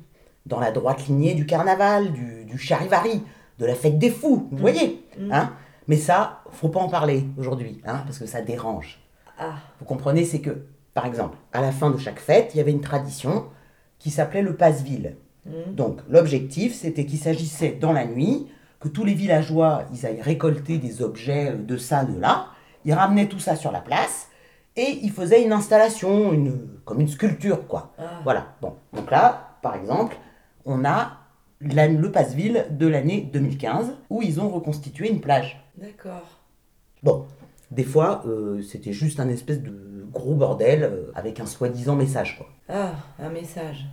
dans 0.47 0.61
la 0.61 0.71
droite 0.73 1.07
lignée 1.07 1.35
du 1.35 1.47
carnaval, 1.47 2.13
du, 2.13 2.45
du 2.45 2.59
charivari, 2.59 3.23
de 3.59 3.67
la 3.67 3.75
fête 3.75 3.99
des 3.99 4.11
fous, 4.11 4.49
vous 4.51 4.59
voyez 4.59 5.01
Mm. 5.19 5.33
hein 5.33 5.53
Mais 5.89 5.97
ça, 5.97 6.43
faut 6.51 6.69
pas 6.69 6.81
en 6.81 6.89
parler 6.89 7.25
aujourd'hui, 7.39 7.81
hein, 7.87 8.03
parce 8.05 8.19
que 8.19 8.27
ça 8.27 8.41
dérange. 8.43 8.99
Ah, 9.39 9.55
Vous 9.79 9.85
comprenez, 9.87 10.25
c'est 10.25 10.41
que, 10.41 10.65
par 10.93 11.07
exemple, 11.07 11.39
à 11.53 11.61
la 11.61 11.71
fin 11.71 11.91
de 11.91 11.99
chaque 11.99 12.19
fête, 12.19 12.51
il 12.55 12.59
y 12.59 12.61
avait 12.61 12.73
une 12.73 12.81
tradition 12.81 13.47
qui 14.01 14.11
s'appelait 14.11 14.43
le 14.43 14.57
passe-ville. 14.57 15.17
mm. 15.47 15.73
Donc, 15.75 16.01
l'objectif, 16.11 16.75
c'était 16.75 17.07
qu'il 17.07 17.19
s'agissait 17.19 17.79
dans 17.81 17.93
la 17.93 18.05
nuit 18.07 18.49
que 18.85 18.89
tous 18.91 19.05
les 19.05 19.15
villageois, 19.15 19.85
ils 19.95 20.05
aillent 20.05 20.21
récolter 20.21 20.77
des 20.77 21.01
objets 21.01 21.53
euh, 21.53 21.57
de 21.57 21.79
ça, 21.79 22.05
de 22.05 22.19
là. 22.21 22.49
Ils 22.85 22.93
ramenaient 22.93 23.29
tout 23.29 23.39
ça 23.39 23.57
sur 23.57 23.73
la 23.73 23.81
place 23.81 24.29
et 24.77 24.99
ils 25.03 25.11
faisaient 25.11 25.43
une 25.43 25.53
installation, 25.53 26.35
une, 26.35 26.69
comme 26.85 27.01
une 27.01 27.09
sculpture, 27.09 27.67
quoi. 27.67 27.93
Ah. 27.99 28.21
Voilà. 28.25 28.49
Bon. 28.61 28.75
Donc 28.93 29.11
là, 29.11 29.57
par 29.63 29.75
exemple, 29.75 30.17
on 30.67 30.85
a 30.85 31.13
la- 31.63 31.89
le 31.89 32.13
passe-ville 32.13 32.67
de 32.73 32.87
l'année 32.87 33.23
2015 33.33 33.95
où 34.11 34.21
ils 34.21 34.39
ont 34.39 34.51
reconstitué 34.51 35.11
une 35.11 35.21
plage. 35.23 35.65
d'accord. 35.79 36.29
Bon, 37.03 37.25
des 37.71 37.85
fois, 37.85 38.23
euh, 38.27 38.61
c'était 38.63 38.93
juste 38.93 39.19
un 39.19 39.29
espèce 39.31 39.63
de 39.63 40.07
gros 40.13 40.35
bordel 40.35 40.83
euh, 40.85 41.11
avec 41.15 41.41
un 41.41 41.47
soi-disant 41.47 41.97
message, 41.97 42.37
quoi. 42.37 42.47
Ah, 42.69 42.93
un 43.19 43.31
message. 43.31 43.87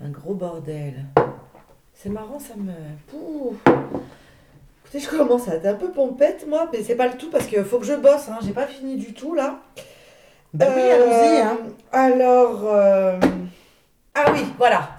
Un 0.00 0.10
gros 0.10 0.34
bordel. 0.34 1.04
C'est 1.92 2.08
marrant, 2.10 2.38
ça 2.40 2.54
me... 2.56 2.72
Pouh. 3.06 3.56
Écoutez, 4.94 5.10
je 5.12 5.16
commence 5.18 5.48
à 5.48 5.54
être 5.56 5.66
un 5.66 5.74
peu 5.74 5.90
pompette, 5.90 6.46
moi, 6.48 6.68
mais 6.72 6.82
c'est 6.84 6.94
pas 6.94 7.08
le 7.08 7.16
tout 7.16 7.28
parce 7.30 7.46
qu'il 7.46 7.64
faut 7.64 7.78
que 7.78 7.86
je 7.86 7.94
bosse, 7.94 8.28
hein. 8.28 8.38
J'ai 8.44 8.52
pas 8.52 8.66
fini 8.66 8.96
du 8.96 9.12
tout, 9.12 9.34
là. 9.34 9.60
Bah 10.52 10.66
oui, 10.74 10.82
Euh, 10.82 10.94
allons-y, 10.94 11.40
hein. 11.40 11.58
Alors, 11.90 12.64
euh, 12.64 13.18
ah 14.14 14.32
oui, 14.32 14.40
voilà. 14.56 14.96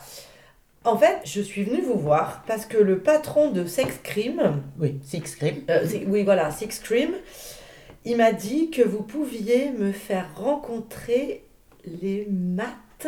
En 0.83 0.97
fait, 0.97 1.19
je 1.23 1.39
suis 1.41 1.63
venue 1.63 1.81
vous 1.81 1.97
voir 1.97 2.43
parce 2.45 2.65
que 2.65 2.77
le 2.77 2.99
patron 2.99 3.51
de 3.51 3.65
Sex 3.65 3.99
Cream, 4.03 4.61
Oui, 4.79 4.99
Six 5.01 5.21
Cream. 5.37 5.63
euh, 5.69 5.87
oui 6.07 6.23
voilà, 6.23 6.51
Six 6.51 6.79
Cream, 6.79 7.11
il 8.03 8.17
m'a 8.17 8.33
dit 8.33 8.69
que 8.69 8.81
vous 8.81 9.01
pouviez 9.01 9.71
me 9.71 9.91
faire 9.93 10.27
rencontrer 10.35 11.43
les 11.85 12.27
maths. 12.29 13.07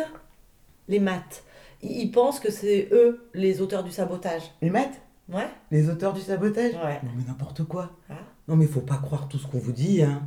Les 0.88 0.98
maths. 1.00 1.44
Il, 1.82 1.92
il 2.00 2.10
pense 2.10 2.40
que 2.40 2.50
c'est 2.50 2.88
eux 2.92 3.28
les 3.34 3.60
auteurs 3.60 3.84
du 3.84 3.90
sabotage. 3.92 4.42
Les 4.62 4.70
maths? 4.70 5.00
Ouais 5.30 5.48
Les 5.70 5.88
auteurs 5.90 6.12
du 6.12 6.20
sabotage 6.20 6.72
Ouais. 6.74 7.00
Non 7.02 7.10
mais 7.16 7.24
n'importe 7.26 7.64
quoi. 7.64 7.90
Ah. 8.08 8.14
Non 8.48 8.56
mais 8.56 8.66
faut 8.66 8.80
pas 8.80 8.96
croire 8.96 9.28
tout 9.28 9.38
ce 9.38 9.46
qu'on 9.46 9.58
vous 9.58 9.72
dit. 9.72 10.02
Hein. 10.02 10.22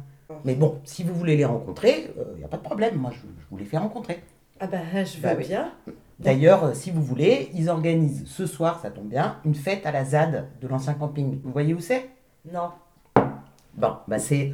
Mais 0.45 0.55
bon, 0.55 0.79
si 0.85 1.03
vous 1.03 1.13
voulez 1.13 1.35
les 1.35 1.45
rencontrer, 1.45 2.13
il 2.33 2.37
n'y 2.37 2.43
a 2.43 2.47
pas 2.47 2.57
de 2.57 2.61
problème. 2.63 2.95
Moi, 2.95 3.11
je, 3.11 3.19
je 3.19 3.45
vous 3.49 3.57
les 3.57 3.65
fais 3.65 3.77
rencontrer. 3.77 4.23
Ah 4.59 4.67
ben, 4.67 4.81
je 4.93 5.17
veux 5.17 5.23
Bah 5.23 5.33
oui. 5.37 5.45
bien. 5.47 5.71
D'ailleurs, 6.19 6.63
euh, 6.65 6.73
si 6.73 6.91
vous 6.91 7.01
voulez, 7.03 7.49
ils 7.53 7.67
organisent 7.69 8.23
ce 8.27 8.45
soir, 8.45 8.79
ça 8.79 8.91
tombe 8.91 9.07
bien, 9.09 9.37
une 9.43 9.55
fête 9.55 9.85
à 9.87 9.91
la 9.91 10.05
ZAD 10.05 10.47
de 10.61 10.67
l'ancien 10.67 10.93
camping. 10.93 11.41
Vous 11.43 11.51
voyez 11.51 11.73
où 11.73 11.79
c'est? 11.79 12.09
Non. 12.53 12.69
Bon, 13.75 13.93
bah 14.07 14.19
c'est, 14.19 14.53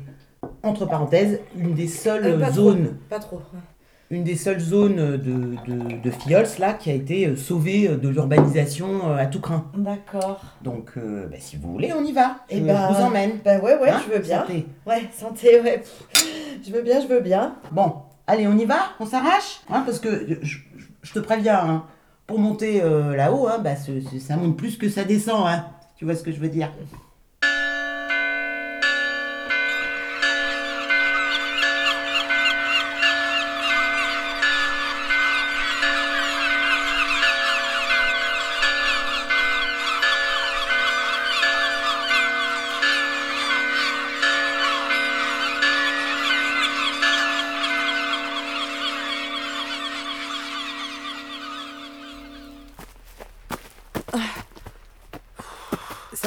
entre 0.64 0.86
parenthèses, 0.86 1.42
une 1.58 1.74
des 1.74 1.88
seules 1.88 2.26
Euh, 2.26 2.40
pas 2.40 2.46
trop. 2.52 2.56
zones, 2.72 2.98
Pas 3.10 3.20
trop. 3.20 3.38
ouais. 3.38 3.60
Une 4.10 4.24
des 4.24 4.36
seules 4.36 4.60
zones 4.60 4.96
de, 4.96 5.18
de, 5.18 6.02
de 6.02 6.12
Fiols, 6.12 6.48
là, 6.60 6.74
qui 6.74 6.90
a 6.90 6.94
été 6.94 7.28
euh, 7.28 7.36
sauvée 7.36 7.90
de 7.90 8.08
l'urbanisation 8.08 9.10
euh, 9.12 9.18
à 9.18 9.26
tout 9.26 9.42
craint. 9.42 9.66
D'accord. 9.76 10.42
Donc, 10.62 10.92
euh, 10.98 11.28
bah, 11.28 11.36
si 11.40 11.58
vous 11.58 11.72
voulez, 11.74 11.92
on 11.94 12.04
y 12.04 12.14
va. 12.14 12.38
Je, 12.50 12.56
Eh 12.58 12.60
ben, 12.62 12.88
je 12.90 12.94
vous 12.96 13.02
emmène. 13.04 13.32
Ben 13.44 13.60
ouais, 13.62 13.78
ouais, 13.78 13.90
Hein 13.90 14.02
je 14.08 14.14
veux 14.14 14.20
bien. 14.20 14.42
Santé. 14.42 14.66
Ouais, 14.86 15.02
santé, 15.14 15.60
ouais. 15.62 15.84
Je 16.66 16.72
veux 16.72 16.82
bien, 16.82 17.02
je 17.02 17.08
veux 17.08 17.20
bien. 17.20 17.56
Bon, 17.72 17.94
allez, 18.28 18.48
on 18.48 18.58
y 18.58 18.66
va? 18.66 18.78
On 19.00 19.06
s'arrache? 19.06 19.60
Hein, 19.70 19.84
Parce 19.86 20.00
que 20.00 20.26
je, 20.42 20.58
je- 21.04 21.14
te 21.14 21.20
préviens, 21.20 21.60
hein, 21.60 21.84
pour 22.28 22.40
monter 22.40 22.82
euh, 22.82 23.16
là-haut, 23.16 23.48
hein, 23.48 23.60
bah, 23.64 23.76
ça 23.76 24.38
monte 24.38 24.56
plus 24.58 24.78
que 24.78 24.90
ça 24.90 25.04
descend. 25.04 25.48
Hein. 25.48 25.66
Tu 25.98 26.06
vois 26.06 26.16
ce 26.16 26.24
que 26.24 26.32
je 26.32 26.40
veux 26.40 26.50
dire? 26.50 26.70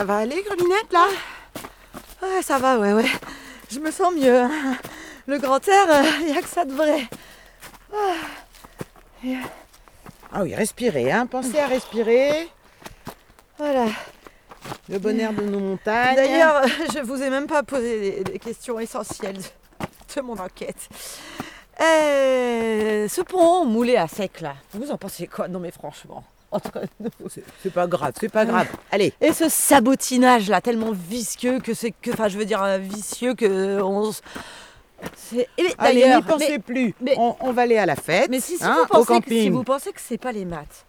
Ça 0.00 0.06
va 0.06 0.16
aller, 0.16 0.42
Grelinette, 0.42 0.90
là? 0.92 1.08
Ouais, 2.22 2.40
ça 2.40 2.56
va, 2.56 2.78
ouais, 2.78 2.94
ouais. 2.94 3.10
Je 3.70 3.78
me 3.80 3.90
sens 3.90 4.14
mieux. 4.14 4.34
hein. 4.34 4.50
Le 5.26 5.36
grand 5.36 5.60
air, 5.68 6.04
il 6.20 6.32
n'y 6.32 6.38
a 6.38 6.40
que 6.40 6.48
ça 6.48 6.64
de 6.64 6.72
vrai. 6.72 7.02
Ah 9.22 10.42
oui, 10.42 10.54
respirez, 10.54 11.12
hein. 11.12 11.26
Pensez 11.26 11.58
à 11.58 11.66
respirer. 11.66 12.48
Voilà. 13.58 13.88
Le 14.88 14.98
bon 14.98 15.20
air 15.20 15.34
de 15.34 15.42
nos 15.42 15.60
montagnes. 15.60 16.16
D'ailleurs, 16.16 16.62
je 16.94 17.00
vous 17.00 17.22
ai 17.22 17.28
même 17.28 17.46
pas 17.46 17.62
posé 17.62 18.24
des, 18.24 18.38
questions 18.38 18.80
essentielles 18.80 19.36
de, 19.36 20.16
de 20.16 20.20
mon 20.22 20.38
enquête. 20.38 20.88
Euh, 21.78 23.06
ce 23.06 23.20
pont 23.20 23.66
moulé 23.66 23.98
à 23.98 24.08
sec, 24.08 24.40
là, 24.40 24.54
vous 24.72 24.90
en 24.92 24.96
pensez 24.96 25.26
quoi? 25.26 25.46
Non, 25.46 25.60
mais 25.60 25.70
franchement, 25.70 26.24
entre 26.52 26.82
nous. 27.00 27.10
C'est- 27.62 27.70
pas 27.70 27.86
grave, 27.86 28.12
c'est 28.18 28.28
pas 28.28 28.44
grave. 28.44 28.66
Allez, 28.90 29.12
Et 29.20 29.32
ce 29.32 29.48
sabotinage 29.48 30.48
là, 30.48 30.60
tellement 30.60 30.92
vicieux 30.92 31.58
que 31.60 31.74
c'est 31.74 31.92
que, 31.92 32.10
enfin, 32.12 32.28
je 32.28 32.38
veux 32.38 32.44
dire 32.44 32.62
euh, 32.62 32.78
vicieux 32.78 33.34
que 33.34 33.80
on. 33.82 34.10
allez, 35.78 36.06
n'y 36.16 36.22
pensez 36.22 36.48
mais, 36.50 36.58
plus. 36.58 36.94
mais- 37.00 37.14
on, 37.18 37.36
on 37.40 37.52
va 37.52 37.62
aller 37.62 37.78
à 37.78 37.86
la 37.86 37.96
fête. 37.96 38.28
mais 38.30 38.40
si, 38.40 38.58
si 38.58 38.64
hein, 38.64 38.74
vous 38.90 39.00
au 39.00 39.04
pensez 39.04 39.20
que, 39.20 39.30
si 39.30 39.48
vous 39.50 39.64
pensez 39.64 39.92
que 39.92 40.00
c'est 40.00 40.18
pas 40.18 40.32
les 40.32 40.44
maths, 40.44 40.84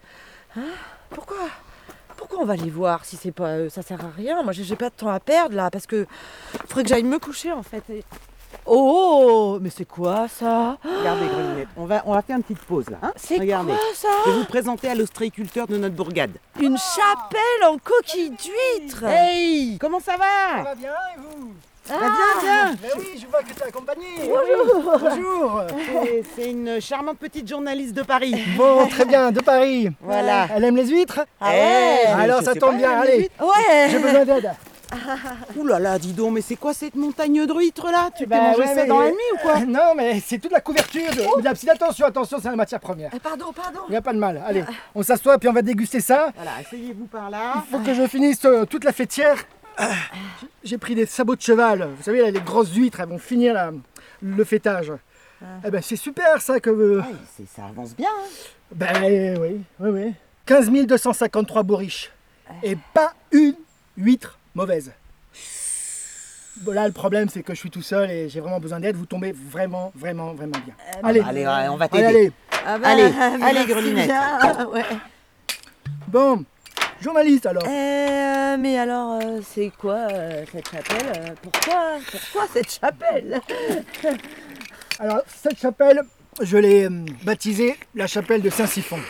hein, 0.56 0.60
pourquoi 1.10 1.36
pourquoi 2.16 2.40
on 2.40 2.44
va 2.44 2.54
les 2.56 2.70
voir 2.70 3.04
si 3.04 3.16
c'est 3.16 3.32
pas 3.32 3.58
eux 3.58 3.68
Ça 3.68 3.82
sert 3.82 4.00
à 4.00 4.10
rien? 4.16 4.42
Moi, 4.44 4.52
j'ai 4.52 4.62
j'ai 4.64 4.76
pas 4.76 4.90
de 4.90 4.94
temps 4.94 5.08
à 5.08 5.18
perdre 5.18 5.56
là 5.56 5.70
parce 5.70 5.86
que 5.86 6.06
faudrait 6.68 6.84
que 6.84 6.88
j'aille 6.88 7.02
me 7.04 7.18
coucher 7.18 7.50
en 7.52 7.62
fait. 7.64 7.82
Et 7.90 8.04
Oh, 8.66 9.58
mais 9.60 9.70
c'est 9.70 9.84
quoi 9.84 10.26
ça 10.28 10.76
Regardez, 10.84 11.26
Grelinette, 11.26 11.68
on 11.76 11.84
va, 11.84 12.02
on 12.06 12.14
va 12.14 12.22
faire 12.22 12.36
une 12.36 12.42
petite 12.42 12.60
pause 12.64 12.88
là. 12.90 12.98
hein 13.02 13.12
C'est 13.16 13.38
Regardez. 13.38 13.72
quoi 13.72 13.80
ça 13.94 14.08
Je 14.26 14.30
vais 14.30 14.36
vous 14.38 14.44
présenter 14.44 14.88
à 14.88 14.94
l'ostréiculteur 14.94 15.66
de 15.66 15.76
notre 15.76 15.94
bourgade. 15.94 16.32
Une 16.60 16.76
chapelle 16.78 17.68
en 17.68 17.76
coquille 17.78 18.30
d'huître 18.30 19.04
Hey 19.04 19.78
Comment 19.80 20.00
ça 20.00 20.12
va 20.16 20.62
va 20.62 20.74
bien 20.76 20.90
et 20.90 21.18
vous 21.18 21.52
Bah, 21.88 21.96
Viens, 21.98 22.40
viens 22.40 22.74
Ben 22.80 22.90
oui, 22.98 23.20
je 23.20 23.26
vois 23.26 23.42
que 23.42 23.52
t'es 23.52 23.64
accompagné. 23.64 24.06
Bonjour. 24.20 24.98
Bonjour. 25.00 25.62
C'est- 26.36 26.50
une 26.50 26.80
charmante 26.80 27.18
petite 27.18 27.48
journaliste 27.48 27.94
de 27.94 28.02
Paris. 28.02 28.34
Bon, 28.56 28.86
très 28.86 29.04
bien, 29.04 29.32
de 29.32 29.40
Paris. 29.40 29.88
Voilà. 30.00 30.46
Elle 30.54 30.64
aime 30.64 30.76
les 30.76 30.86
huîtres 30.86 31.20
Ah 31.40 31.48
ouais 31.50 31.98
Eh, 32.04 32.06
Alors 32.06 32.42
ça 32.42 32.54
tombe 32.54 32.76
bien, 32.76 33.02
elle 33.02 33.10
aime 33.10 33.18
les 33.18 33.24
allez. 33.24 33.30
Ouais 33.40 33.88
J'ai 33.90 33.98
besoin 33.98 34.24
d'aide. 34.24 34.52
Ouh 35.56 35.66
là 35.66 35.78
là, 35.78 35.98
dis 35.98 36.12
donc, 36.12 36.32
mais 36.34 36.40
c'est 36.40 36.56
quoi 36.56 36.74
cette 36.74 36.94
montagne 36.94 37.46
de 37.46 37.52
huîtres 37.52 37.90
là? 37.90 38.10
Tu 38.16 38.24
t'es 38.24 38.26
Bah 38.26 38.40
mangé 38.40 38.60
ouais, 38.60 38.66
ça 38.66 38.74
mais- 38.74 38.86
dans 38.86 39.00
la 39.00 39.10
nuit 39.10 39.16
ou 39.34 39.38
quoi? 39.38 39.60
Non, 39.66 39.94
mais 39.96 40.20
c'est 40.20 40.38
toute 40.38 40.52
la 40.52 40.60
couverture 40.60 41.10
de, 41.10 41.40
de 41.40 41.44
la 41.44 41.54
psy. 41.54 41.68
Attention, 41.70 42.06
attention, 42.06 42.38
c'est 42.40 42.48
la 42.50 42.56
matière 42.56 42.80
première. 42.80 43.10
Eh, 43.14 43.18
Pardon, 43.18 43.52
pardon. 43.52 43.80
Il 43.88 43.92
n'y 43.92 43.96
a 43.96 44.02
pas 44.02 44.12
de 44.12 44.18
mal. 44.18 44.42
Allez, 44.46 44.64
on 44.94 45.02
s'assoit 45.02 45.38
puis 45.38 45.48
on 45.48 45.52
va 45.52 45.62
déguster 45.62 46.00
ça. 46.00 46.30
Voilà, 46.36 46.50
asseyez-vous 46.60 47.06
par 47.06 47.30
là. 47.30 47.64
Faut 47.70 47.78
que 47.78 47.94
je 47.94 48.06
finisse 48.06 48.44
euh, 48.44 48.64
toute 48.66 48.84
la 48.84 48.92
fêtière. 48.92 49.36
Ah, 49.78 49.88
J'ai 50.62 50.76
pris 50.78 50.94
des 50.94 51.06
sabots 51.06 51.36
de 51.36 51.40
cheval. 51.40 51.88
Vous 51.96 52.02
savez, 52.02 52.20
là, 52.20 52.30
les 52.30 52.40
grosses 52.40 52.74
huîtres, 52.74 53.00
elles 53.00 53.08
vont 53.08 53.18
finir 53.18 53.54
la- 53.54 53.72
le 54.22 54.44
fêtage. 54.44 54.92
Eh 55.66 55.70
ben, 55.70 55.82
c'est 55.82 55.96
super 55.96 56.40
ça 56.40 56.60
que. 56.60 56.70
Ouais, 56.98 57.04
c'est- 57.36 57.48
ça 57.56 57.64
avance 57.66 57.96
bien. 57.96 58.08
hein. 58.10 58.28
Ben 58.74 59.38
oui, 59.40 59.60
oui, 59.80 59.90
oui. 59.90 60.14
15 60.46 60.70
253 60.70 61.62
bourriches. 61.62 62.10
Et 62.62 62.76
pas 62.94 63.12
une 63.32 63.54
huître 63.96 64.38
mauvaise. 64.54 64.92
Bon, 66.60 66.72
là, 66.72 66.86
le 66.86 66.92
problème, 66.92 67.28
c'est 67.28 67.42
que 67.42 67.54
je 67.54 67.58
suis 67.58 67.70
tout 67.70 67.82
seul 67.82 68.10
et 68.10 68.28
j'ai 68.28 68.40
vraiment 68.40 68.60
besoin 68.60 68.78
d'aide. 68.78 68.94
Vous 68.96 69.06
tombez 69.06 69.32
vraiment, 69.32 69.90
vraiment, 69.94 70.34
vraiment 70.34 70.58
bien. 70.64 70.74
allez, 71.02 71.20
Allez, 71.20 71.46
ouais, 71.46 71.68
on 71.68 71.76
va 71.76 71.86
allez, 71.86 71.88
t'aider. 71.90 72.04
allez. 72.04 72.32
Ah 72.66 72.78
bah, 72.78 72.88
Allez, 72.90 73.04
allez, 73.42 73.64
Grelinette. 73.66 74.10
ouais. 74.72 74.84
Bon, 76.08 76.44
journaliste 77.00 77.46
alors. 77.46 77.62
Euh, 77.66 78.56
mais 78.58 78.78
alors, 78.78 79.18
euh, 79.22 79.40
c'est 79.48 79.72
quoi 79.78 80.06
euh, 80.12 80.44
cette 80.52 80.68
chapelle 80.70 81.34
Pourquoi 81.42 81.92
Pourquoi 82.10 82.46
cette 82.52 82.70
chapelle 82.70 83.40
Alors, 84.98 85.22
cette 85.26 85.58
chapelle, 85.58 86.02
je 86.42 86.58
l'ai 86.58 86.88
baptisée 87.24 87.76
la 87.94 88.06
chapelle 88.06 88.42
de 88.42 88.50
Saint-Siphon. 88.50 89.00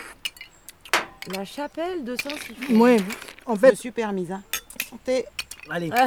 La 1.35 1.43
chapelle 1.45 2.03
de 2.05 2.15
Saint-Siphon. 2.15 2.73
Oui, 2.73 2.97
en 3.45 3.55
Je 3.55 3.59
fait, 3.59 3.71
me 3.71 3.75
suis 3.75 3.91
permise. 3.91 4.31
Hein. 4.31 4.41
Allez. 5.69 5.89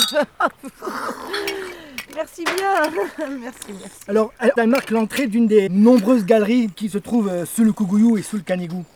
Merci 2.16 2.44
bien. 2.44 2.90
merci, 3.40 3.66
merci. 3.68 4.00
Alors, 4.08 4.32
elle, 4.38 4.68
marque 4.68 4.90
l'entrée 4.90 5.26
d'une 5.26 5.46
des 5.46 5.68
nombreuses 5.68 6.24
galeries 6.24 6.70
qui 6.74 6.88
se 6.88 6.96
trouvent 6.96 7.28
euh, 7.28 7.44
sous 7.44 7.62
le 7.62 7.72
Cougouyou 7.72 8.16
et 8.16 8.22
sous 8.22 8.36
le 8.36 8.42
Canigou. 8.42 8.86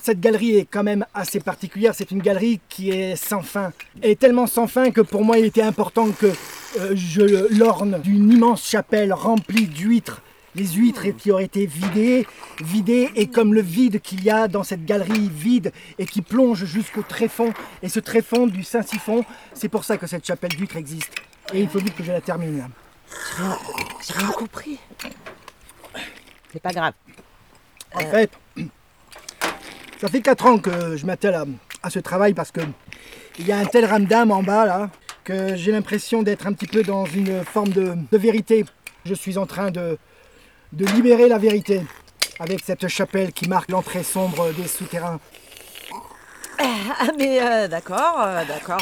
Cette 0.00 0.20
galerie 0.20 0.56
est 0.56 0.64
quand 0.64 0.84
même 0.84 1.04
assez 1.12 1.40
particulière. 1.40 1.92
C'est 1.96 2.12
une 2.12 2.22
galerie 2.22 2.60
qui 2.68 2.90
est 2.90 3.16
sans 3.16 3.42
fin. 3.42 3.72
Est 4.00 4.20
tellement 4.20 4.46
sans 4.46 4.68
fin 4.68 4.92
que 4.92 5.00
pour 5.00 5.24
moi, 5.24 5.38
il 5.38 5.44
était 5.44 5.62
important 5.62 6.10
que 6.12 6.26
euh, 6.26 6.92
je 6.94 7.58
l'orne 7.58 8.00
d'une 8.00 8.30
immense 8.30 8.64
chapelle 8.64 9.12
remplie 9.12 9.66
d'huîtres. 9.66 10.22
Les 10.56 10.66
huîtres 10.66 11.08
qui 11.18 11.30
auraient 11.30 11.44
été 11.44 11.66
vidées, 11.66 12.26
vidées, 12.62 13.10
et 13.14 13.26
comme 13.26 13.52
le 13.52 13.60
vide 13.60 14.00
qu'il 14.00 14.24
y 14.24 14.30
a 14.30 14.48
dans 14.48 14.62
cette 14.62 14.86
galerie 14.86 15.28
vide 15.28 15.70
et 15.98 16.06
qui 16.06 16.22
plonge 16.22 16.64
jusqu'au 16.64 17.02
tréfonds. 17.02 17.52
Et 17.82 17.90
ce 17.90 18.00
tréfonds 18.00 18.46
du 18.46 18.62
Saint-Siphon, 18.62 19.24
c'est 19.52 19.68
pour 19.68 19.84
ça 19.84 19.98
que 19.98 20.06
cette 20.06 20.26
chapelle 20.26 20.50
d'huîtres 20.50 20.76
existe. 20.76 21.12
Et 21.52 21.60
il 21.60 21.68
faut 21.68 21.78
vite 21.78 21.94
que 21.94 22.02
je 22.02 22.10
la 22.10 22.22
termine. 22.22 22.68
J'ai 23.38 24.14
rien 24.14 24.28
compris. 24.28 24.78
C'est 26.52 26.62
pas 26.62 26.72
grave. 26.72 26.94
En 27.94 28.00
fait, 28.00 28.30
ça 30.00 30.08
fait 30.08 30.20
4 30.20 30.46
ans 30.46 30.58
que 30.58 30.96
je 30.96 31.04
m'attelle 31.06 31.34
à, 31.34 31.44
à 31.82 31.90
ce 31.90 31.98
travail 31.98 32.34
parce 32.34 32.50
que 32.50 32.60
il 33.38 33.46
y 33.46 33.52
a 33.52 33.58
un 33.58 33.66
tel 33.66 33.84
ramdam 33.84 34.30
en 34.30 34.42
bas 34.42 34.64
là 34.64 34.90
que 35.24 35.56
j'ai 35.56 35.72
l'impression 35.72 36.22
d'être 36.22 36.46
un 36.46 36.52
petit 36.52 36.66
peu 36.66 36.82
dans 36.82 37.04
une 37.04 37.44
forme 37.44 37.70
de, 37.70 37.94
de 38.10 38.18
vérité. 38.18 38.64
Je 39.04 39.14
suis 39.14 39.38
en 39.38 39.46
train 39.46 39.70
de, 39.70 39.98
de 40.72 40.84
libérer 40.86 41.28
la 41.28 41.38
vérité 41.38 41.82
avec 42.38 42.60
cette 42.64 42.86
chapelle 42.88 43.32
qui 43.32 43.48
marque 43.48 43.70
l'entrée 43.70 44.02
sombre 44.02 44.52
des 44.52 44.66
souterrains. 44.68 45.18
Ah, 46.58 47.08
mais 47.18 47.40
euh, 47.42 47.68
d'accord, 47.68 48.16
euh, 48.20 48.42
d'accord. 48.46 48.80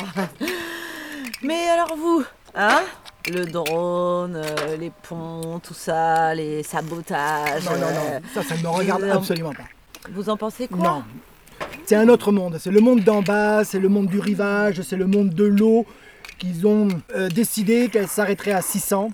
Mais 1.42 1.68
alors 1.68 1.96
vous, 1.96 2.24
hein 2.54 2.82
Le 3.30 3.44
drone, 3.44 4.36
euh, 4.36 4.76
les 4.76 4.90
ponts, 5.08 5.60
tout 5.62 5.74
ça, 5.74 6.34
les 6.34 6.62
sabotages. 6.62 7.64
Non, 7.64 7.72
non, 7.72 7.90
non, 7.92 8.20
ça, 8.32 8.42
ça 8.42 8.56
ne 8.56 8.62
me 8.62 8.68
regarde 8.68 9.04
en- 9.04 9.16
absolument 9.18 9.52
pas. 9.52 9.64
Vous 10.12 10.28
en 10.30 10.36
pensez 10.36 10.68
quoi 10.68 10.78
Non. 10.78 11.04
C'est 11.86 11.96
un 11.96 12.08
autre 12.08 12.32
monde. 12.32 12.56
C'est 12.60 12.70
le 12.70 12.80
monde 12.80 13.00
d'en 13.00 13.22
bas, 13.22 13.64
c'est 13.64 13.78
le 13.78 13.88
monde 13.88 14.06
du 14.06 14.18
rivage, 14.20 14.80
c'est 14.82 14.96
le 14.96 15.06
monde 15.06 15.30
de 15.30 15.44
l'eau 15.44 15.86
qu'ils 16.38 16.66
ont 16.66 16.88
décidé 17.32 17.88
qu'elle 17.88 18.08
s'arrêterait 18.08 18.52
à 18.52 18.62
600. 18.62 19.10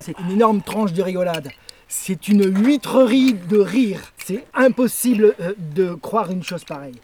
C'est 0.00 0.18
une 0.20 0.30
énorme 0.32 0.60
tranche 0.62 0.92
de 0.92 1.02
rigolade. 1.02 1.50
C'est 1.96 2.28
une 2.28 2.44
huîtrerie 2.66 3.34
de 3.34 3.56
rire. 3.58 4.00
C'est 4.26 4.44
impossible 4.52 5.34
euh, 5.40 5.54
de 5.58 5.94
croire 5.94 6.30
une 6.30 6.42
chose 6.42 6.64
pareille. 6.64 7.00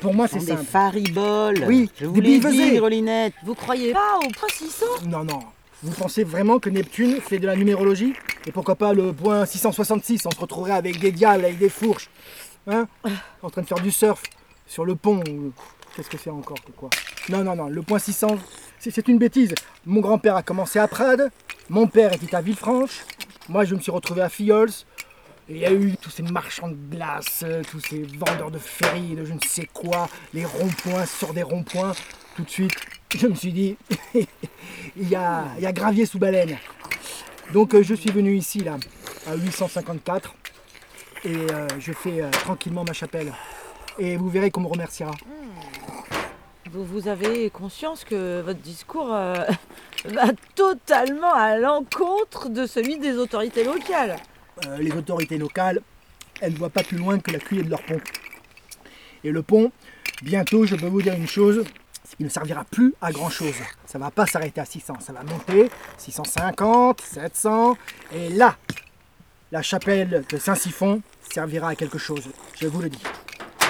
Pour 0.00 0.14
moi, 0.14 0.28
c'est 0.28 0.38
Ce 0.40 0.46
sont 0.46 0.52
des 0.52 0.58
simple. 0.58 0.70
fariboles. 0.70 1.64
Oui, 1.66 1.90
je 1.98 2.04
vous 2.06 2.20
l'ai 2.20 2.38
dit, 2.38 2.46
billevesées. 2.46 2.76
Grelinette. 2.76 3.32
Vous 3.44 3.54
croyez 3.54 3.92
pas 3.92 4.18
au 4.18 4.28
point 4.28 4.48
600 4.52 4.84
Non, 5.06 5.24
non. 5.24 5.40
Vous 5.82 5.92
pensez 5.92 6.22
vraiment 6.22 6.58
que 6.58 6.68
Neptune 6.70 7.20
fait 7.20 7.38
de 7.38 7.46
la 7.46 7.56
numérologie? 7.56 8.12
Et 8.46 8.52
pourquoi 8.52 8.76
pas 8.76 8.92
le 8.92 9.12
point 9.12 9.46
666 9.46 10.26
On 10.26 10.30
se 10.30 10.38
retrouverait 10.38 10.72
avec 10.72 11.00
des 11.00 11.12
diables, 11.12 11.44
avec 11.44 11.58
des 11.58 11.70
fourches. 11.70 12.08
Hein? 12.68 12.86
En 13.42 13.50
train 13.50 13.62
de 13.62 13.66
faire 13.66 13.80
du 13.80 13.90
surf 13.90 14.22
sur 14.66 14.84
le 14.84 14.94
pont. 14.96 15.22
ou- 15.28 15.52
Qu'est-ce 15.96 16.10
que 16.10 16.18
c'est 16.22 16.30
encore 16.30 16.58
que 16.62 16.72
quoi? 16.72 16.90
Non, 17.30 17.42
non, 17.42 17.56
non. 17.56 17.68
Le 17.68 17.80
point 17.82 17.98
600, 17.98 18.36
c'est 18.78 18.90
c'est 18.90 19.08
une 19.08 19.18
bêtise. 19.18 19.54
Mon 19.86 20.00
grand-père 20.00 20.36
a 20.36 20.42
commencé 20.42 20.78
à 20.78 20.86
Prades. 20.86 21.30
Mon 21.70 21.86
père 21.86 22.12
était 22.12 22.34
à 22.36 22.42
Villefranche. 22.42 23.00
Moi, 23.48 23.64
je 23.64 23.74
me 23.76 23.80
suis 23.80 23.92
retrouvé 23.92 24.22
à. 24.22 24.28
Et 25.48 25.54
il 25.54 25.58
y 25.58 25.64
a 25.64 25.72
eu 25.72 25.96
tous 25.96 26.10
ces 26.10 26.24
marchands 26.24 26.68
de 26.68 26.76
glace, 26.90 27.44
euh, 27.44 27.62
tous 27.70 27.78
ces 27.78 28.02
vendeurs 28.02 28.50
de 28.50 28.58
ferry, 28.58 29.14
de 29.14 29.24
je 29.24 29.32
ne 29.32 29.40
sais 29.40 29.68
quoi, 29.72 30.08
les 30.34 30.44
ronds-points 30.44 31.06
sur 31.06 31.32
des 31.32 31.44
ronds-points. 31.44 31.92
Tout 32.34 32.42
de 32.42 32.50
suite, 32.50 32.74
je 33.14 33.28
me 33.28 33.34
suis 33.36 33.52
dit, 33.52 33.76
il 34.96 35.08
y 35.08 35.14
a, 35.14 35.72
gravier 35.72 36.04
sous 36.04 36.18
baleine. 36.18 36.58
Donc 37.52 37.74
euh, 37.74 37.84
je 37.84 37.94
suis 37.94 38.10
venu 38.10 38.34
ici, 38.34 38.58
là, 38.58 38.76
à 39.28 39.36
854, 39.36 40.34
et 41.24 41.28
euh, 41.28 41.68
je 41.78 41.92
fais 41.92 42.28
tranquillement 42.32 42.82
ma 42.82 42.92
chapelle. 42.92 43.32
Et 44.00 44.16
vous 44.16 44.28
verrez 44.28 44.50
qu'on 44.50 44.62
me 44.62 44.68
remerciera. 44.68 45.12
Vous, 46.84 47.08
avez 47.08 47.50
conscience 47.50 48.04
que 48.04 48.40
votre 48.40 48.60
discours 48.60 49.12
euh, 49.12 49.34
va 50.04 50.28
totalement 50.54 51.32
à 51.32 51.56
l'encontre 51.56 52.48
de 52.48 52.66
celui 52.66 52.98
des 52.98 53.16
autorités 53.16 53.64
locales. 53.64 54.16
Euh, 54.66 54.78
les 54.78 54.92
autorités 54.92 55.38
locales, 55.38 55.80
elles 56.40 56.52
ne 56.52 56.58
voient 56.58 56.70
pas 56.70 56.82
plus 56.82 56.98
loin 56.98 57.18
que 57.18 57.30
la 57.30 57.38
cuillère 57.38 57.64
de 57.64 57.70
leur 57.70 57.82
pont. 57.82 58.00
Et 59.24 59.30
le 59.30 59.42
pont, 59.42 59.72
bientôt, 60.22 60.66
je 60.66 60.76
peux 60.76 60.86
vous 60.86 61.02
dire 61.02 61.14
une 61.14 61.26
chose, 61.26 61.64
c'est 62.04 62.16
qu'il 62.16 62.26
ne 62.26 62.30
servira 62.30 62.64
plus 62.64 62.94
à 63.00 63.10
grand 63.12 63.30
chose. 63.30 63.54
Ça 63.86 63.98
va 63.98 64.10
pas 64.10 64.26
s'arrêter 64.26 64.60
à 64.60 64.64
600, 64.64 65.00
ça 65.00 65.12
va 65.12 65.22
monter, 65.22 65.70
650, 65.98 67.00
700, 67.00 67.76
et 68.14 68.28
là, 68.30 68.56
la 69.52 69.62
chapelle 69.62 70.24
de 70.28 70.38
Saint-Siphon 70.38 71.02
servira 71.32 71.70
à 71.70 71.74
quelque 71.74 71.98
chose, 71.98 72.28
je 72.58 72.66
vous 72.66 72.82
le 72.82 72.88
dis. 72.88 73.02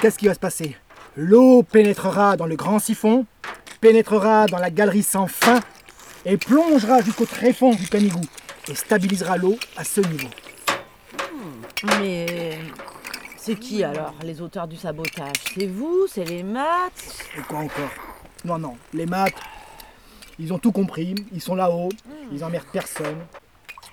Qu'est-ce 0.01 0.19
qui 0.19 0.27
va 0.27 0.35
se 0.35 0.41
passer? 0.41 0.77
L'eau 1.17 1.63
pénétrera 1.63 2.37
dans 2.37 2.47
le 2.47 2.57
grand 2.57 2.79
siphon, 2.79 3.25
pénétrera 3.81 4.47
dans 4.47 4.59
la 4.59 4.71
galerie 4.71 5.03
sans 5.03 5.27
fin, 5.27 5.61
et 6.25 6.37
plongera 6.37 7.01
jusqu'au 7.01 7.25
tréfonds 7.25 7.75
du 7.75 7.89
Canigou, 7.89 8.21
et 8.69 8.75
stabilisera 8.75 9.39
l'eau 9.39 9.57
à 9.77 9.85
ce 9.85 10.01
niveau. 10.03 10.29
Mais 12.01 12.59
c'est 13.37 13.55
qui 13.55 13.83
alors 13.83 14.15
les 14.23 14.43
auteurs 14.43 14.69
du 14.69 14.77
sabotage? 14.77 15.37
C'est 15.55 15.67
vous? 15.67 16.07
C'est 16.09 16.25
les 16.25 16.43
maths? 16.43 17.25
Et 17.39 17.43
quoi 17.43 17.61
encore? 17.61 17.91
Non, 18.45 18.59
non, 18.59 18.77
les 18.93 19.07
maths, 19.07 19.35
ils 20.39 20.53
ont 20.53 20.59
tout 20.59 20.73
compris, 20.73 21.15
ils 21.33 21.41
sont 21.41 21.55
là-haut, 21.55 21.89
ils 22.31 22.45
emmerdent 22.45 22.67
personne. 22.73 23.19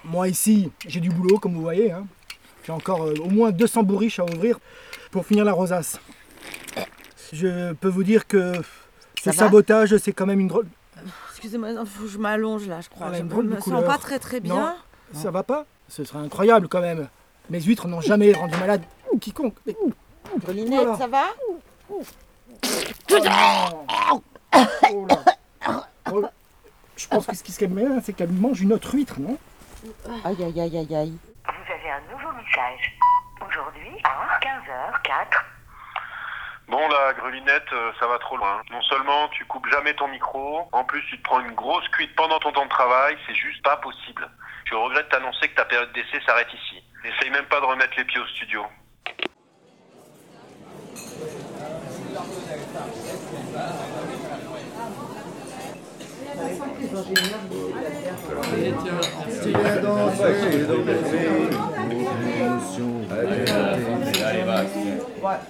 Moi 0.03 0.27
ici, 0.27 0.69
j'ai 0.85 0.99
du 0.99 1.09
boulot, 1.09 1.39
comme 1.39 1.53
vous 1.53 1.61
voyez. 1.61 1.91
hein. 1.91 2.05
J'ai 2.65 2.73
encore 2.73 3.03
euh, 3.03 3.13
au 3.21 3.29
moins 3.29 3.51
200 3.51 3.83
bourriches 3.83 4.19
à 4.19 4.25
ouvrir 4.25 4.59
pour 5.11 5.25
finir 5.25 5.45
la 5.45 5.53
rosace. 5.53 5.99
Je 7.33 7.73
peux 7.73 7.87
vous 7.89 8.03
dire 8.03 8.27
que 8.27 8.53
ce 9.21 9.29
va 9.29 9.33
sabotage, 9.33 9.97
c'est 9.97 10.13
quand 10.13 10.27
même 10.27 10.39
une 10.39 10.47
drôle... 10.47 10.67
Excusez-moi, 11.31 11.73
non, 11.73 11.83
faut 11.85 12.03
que 12.03 12.09
je 12.09 12.17
m'allonge 12.19 12.67
là, 12.67 12.79
je 12.79 12.89
crois. 12.89 13.07
Elle 13.07 13.13
a 13.15 13.17
je 13.17 13.23
une 13.23 13.29
ne 13.29 13.55
me 13.55 13.59
sens 13.59 13.83
pas 13.83 13.97
très 13.97 14.19
très 14.19 14.39
bien. 14.39 14.53
Non, 14.55 14.75
ça 15.19 15.31
va 15.31 15.41
pas 15.43 15.65
Ce 15.89 16.03
serait 16.03 16.19
incroyable 16.19 16.67
quand 16.67 16.79
même. 16.81 17.07
Mes 17.49 17.59
huîtres 17.59 17.87
n'ont 17.87 18.01
jamais 18.01 18.31
rendu 18.33 18.55
malade 18.57 18.83
quiconque. 19.19 19.55
Mais- 19.65 19.75
Voilà. 20.45 20.95
ça 20.95 21.07
va 21.07 21.23
Oh. 21.89 22.01
Oh 24.91 25.05
là. 25.07 25.19
Oh, 26.11 26.23
Je 26.95 27.07
pense 27.07 27.25
que 27.25 27.35
ce 27.35 27.43
qui 27.43 27.51
serait 27.51 27.67
bien, 27.67 27.99
c'est 28.01 28.13
qu'elle 28.13 28.31
mange 28.31 28.61
une 28.61 28.73
autre 28.73 28.93
huître, 28.93 29.19
non? 29.19 29.37
Aïe, 30.23 30.37
aïe, 30.41 30.61
aïe, 30.61 30.77
aïe, 30.77 30.95
aïe. 30.95 31.17
Vous 31.45 31.73
avez 31.73 31.89
un 31.89 32.01
nouveau 32.11 32.31
message. 32.37 32.97
Aujourd'hui 33.41 33.97
à 34.03 34.39
15h04. 34.39 35.52
Bon 36.67 36.87
la 36.87 37.13
grelinette, 37.13 37.71
euh, 37.73 37.91
ça 37.99 38.07
va 38.07 38.17
trop 38.19 38.37
loin. 38.37 38.61
Non 38.71 38.81
seulement 38.83 39.27
tu 39.29 39.45
coupes 39.45 39.67
jamais 39.71 39.93
ton 39.93 40.07
micro, 40.07 40.67
en 40.71 40.83
plus 40.83 41.03
tu 41.09 41.17
te 41.17 41.23
prends 41.23 41.41
une 41.41 41.53
grosse 41.53 41.87
cuite 41.89 42.15
pendant 42.15 42.39
ton 42.39 42.51
temps 42.51 42.65
de 42.65 42.69
travail, 42.69 43.17
c'est 43.27 43.35
juste 43.35 43.63
pas 43.63 43.77
possible. 43.77 44.29
Je 44.65 44.75
regrette 44.75 45.05
de 45.05 45.11
t'annoncer 45.11 45.49
que 45.49 45.55
ta 45.55 45.65
période 45.65 45.91
d'essai 45.93 46.19
s'arrête 46.25 46.51
ici. 46.53 46.83
N'essaye 47.03 47.29
même 47.31 47.45
pas 47.45 47.59
de 47.59 47.65
remettre 47.65 47.93
les 47.97 48.05
pieds 48.05 48.19
au 48.19 48.27
studio. 48.27 48.65
Allez, 64.25 64.43
va. 64.43 64.61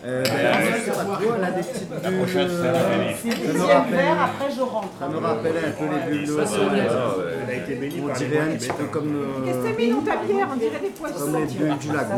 Euh, 0.05 0.23
ben, 0.23 0.31
elle 0.33 1.43
a 1.43 1.51
des 1.51 1.61
petites 1.61 1.89
bulles, 1.89 1.97
euh, 2.37 3.13
me 3.23 3.53
Deuxième 3.53 3.65
rappelle, 3.65 3.95
verre, 3.95 4.21
après 4.21 4.55
je 4.55 4.61
rentre. 4.61 4.87
ça 4.99 5.07
me 5.07 5.17
rappelle 5.17 5.53
un 5.57 5.71
peu 5.71 5.85
les 5.85 6.17
bulles. 6.17 6.29
Euh, 6.29 6.67
honnête. 6.67 6.91
Elle 7.43 7.49
a 7.49 7.57
été 7.57 7.75
bénie 7.75 8.01
On 8.03 8.07
par 8.07 8.17
les 8.19 8.37
un 8.37 8.55
petit 8.57 8.67
peu 8.69 8.83
comme, 8.85 9.15
euh, 9.15 9.45
Qu'est-ce 9.45 9.57
que 9.57 9.63
t'as 9.63 9.77
mis 9.77 9.89
dans 9.89 10.01
ta 10.01 10.15
bière? 10.17 10.47
On 10.51 10.55
dirait 10.57 10.79
des 10.79 10.89
poissons. 10.89 11.19
comme 11.19 11.35
les 11.39 11.45
bulles 11.45 11.77
du 11.77 11.87
lagon 11.91 12.17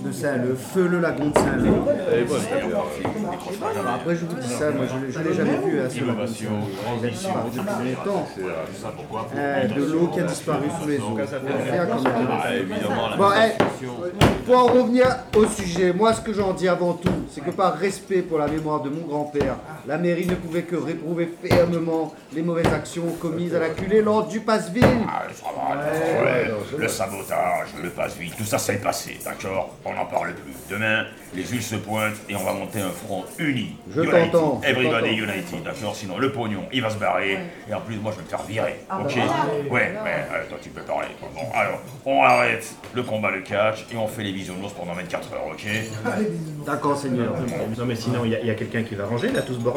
de, 0.00 0.12
Saint-Leu, 0.12 0.54
feu 0.56 0.86
le 0.88 1.00
lagon 1.00 1.28
de 1.28 1.38
Saint-Leu. 1.38 1.72
Elle 2.12 2.18
est 2.20 2.24
bonne, 2.24 2.40
ta 2.42 2.66
bière. 2.66 2.84
Alors 3.80 3.94
après, 3.94 4.16
je 4.16 4.24
vous 4.24 4.36
dis 4.36 4.48
ça, 4.48 4.70
moi 4.70 4.84
je 4.88 5.18
ne 5.18 5.24
l'ai 5.24 5.34
jamais 5.34 5.58
vu, 5.64 5.80
hein, 5.80 5.88
ce 5.88 6.04
lagon 6.04 6.24
disparu 7.10 7.50
depuis 7.50 7.94
longtemps. 7.94 8.26
Euh, 9.36 9.68
de 9.68 9.84
l'eau 9.84 10.08
qui 10.08 10.20
a 10.20 10.24
disparu 10.24 10.66
sous 10.80 10.88
les 10.88 10.98
eaux. 10.98 11.18
Ah, 11.18 12.56
Bon, 13.16 13.28
eh, 13.32 13.84
pour 14.44 14.56
en 14.56 14.66
revenir 14.66 15.06
au 15.36 15.45
moi 15.96 16.12
ce 16.12 16.20
que 16.20 16.32
j'en 16.32 16.52
dis 16.52 16.68
avant 16.68 16.94
tout, 16.94 17.08
c'est 17.30 17.42
que 17.42 17.50
par 17.50 17.76
respect 17.76 18.22
pour 18.22 18.38
la 18.38 18.48
mémoire 18.48 18.82
de 18.82 18.90
mon 18.90 19.06
grand-père, 19.06 19.56
la 19.86 19.98
mairie 19.98 20.26
ne 20.26 20.34
pouvait 20.34 20.62
que 20.62 20.76
réprouver 20.76 21.28
fermement 21.44 22.14
les 22.34 22.42
mauvaises 22.42 22.72
actions 22.72 23.06
commises 23.20 23.54
à 23.54 23.60
la 23.60 23.68
culée 23.70 24.02
lors 24.02 24.26
du 24.26 24.40
passe-ville. 24.40 24.84
Ah, 25.08 25.22
ça 25.32 25.44
va, 25.56 26.24
ouais, 26.24 26.50
le 26.78 26.88
sabotage, 26.88 27.68
le 27.82 27.90
passe-vide, 27.90 28.32
tout 28.36 28.44
ça 28.44 28.58
c'est 28.58 28.74
le 28.74 28.78
passé, 28.80 29.18
d'accord? 29.24 29.74
On 29.84 29.94
n'en 29.94 30.06
parle 30.06 30.34
plus. 30.34 30.52
Demain, 30.70 31.04
les 31.34 31.44
juges 31.44 31.62
se 31.66 31.76
pointent 31.76 32.16
et 32.28 32.34
on 32.34 32.42
va 32.44 32.52
monter 32.52 32.80
un 32.80 32.90
front 32.90 33.24
uni. 33.38 33.76
Je 33.94 34.00
United. 34.02 34.32
t'entends, 34.32 34.60
Everybody. 34.64 35.10
United, 35.16 35.62
d'accord? 35.64 35.94
Sinon 35.94 36.18
le 36.18 36.32
pognon, 36.32 36.64
il 36.72 36.82
va 36.82 36.90
se 36.90 36.98
barrer. 36.98 37.38
Et 37.70 37.74
en 37.74 37.80
plus, 37.80 37.96
moi 37.96 38.12
je 38.12 38.18
vais 38.18 38.24
me 38.24 38.28
faire 38.28 38.42
virer. 38.42 38.80
Ah, 38.90 39.00
ok? 39.02 39.14
bah 39.16 39.46
Ouais, 39.70 39.70
ouais, 39.70 39.92
ouais, 40.04 40.46
toi 40.48 40.58
tu 40.60 40.70
peux 40.70 40.82
parler. 40.82 41.08
Bon, 41.34 41.42
alors, 41.54 41.80
on 42.04 42.22
arrête 42.22 42.74
le 42.94 43.02
combat, 43.02 43.30
le 43.30 43.42
catch 43.42 43.86
et 43.92 43.96
on 43.96 44.08
fait 44.08 44.22
les 44.24 44.32
bisounours 44.32 44.72
pendant 44.72 44.94
24 44.94 45.32
heures, 45.34 45.46
ok? 45.52 45.66
D'accord, 46.66 46.96
Seigneur. 46.98 47.32
Non 47.78 47.84
mais 47.86 47.94
sinon, 47.96 48.24
il 48.24 48.32
y 48.32 48.34
a, 48.36 48.40
il 48.40 48.46
y 48.46 48.50
a 48.50 48.54
quelqu'un 48.54 48.82
qui 48.82 48.94
va 48.94 49.06
ranger 49.06 49.30
là 49.30 49.42
tout 49.42 49.54
ce 49.54 49.58
bordel 49.58 49.75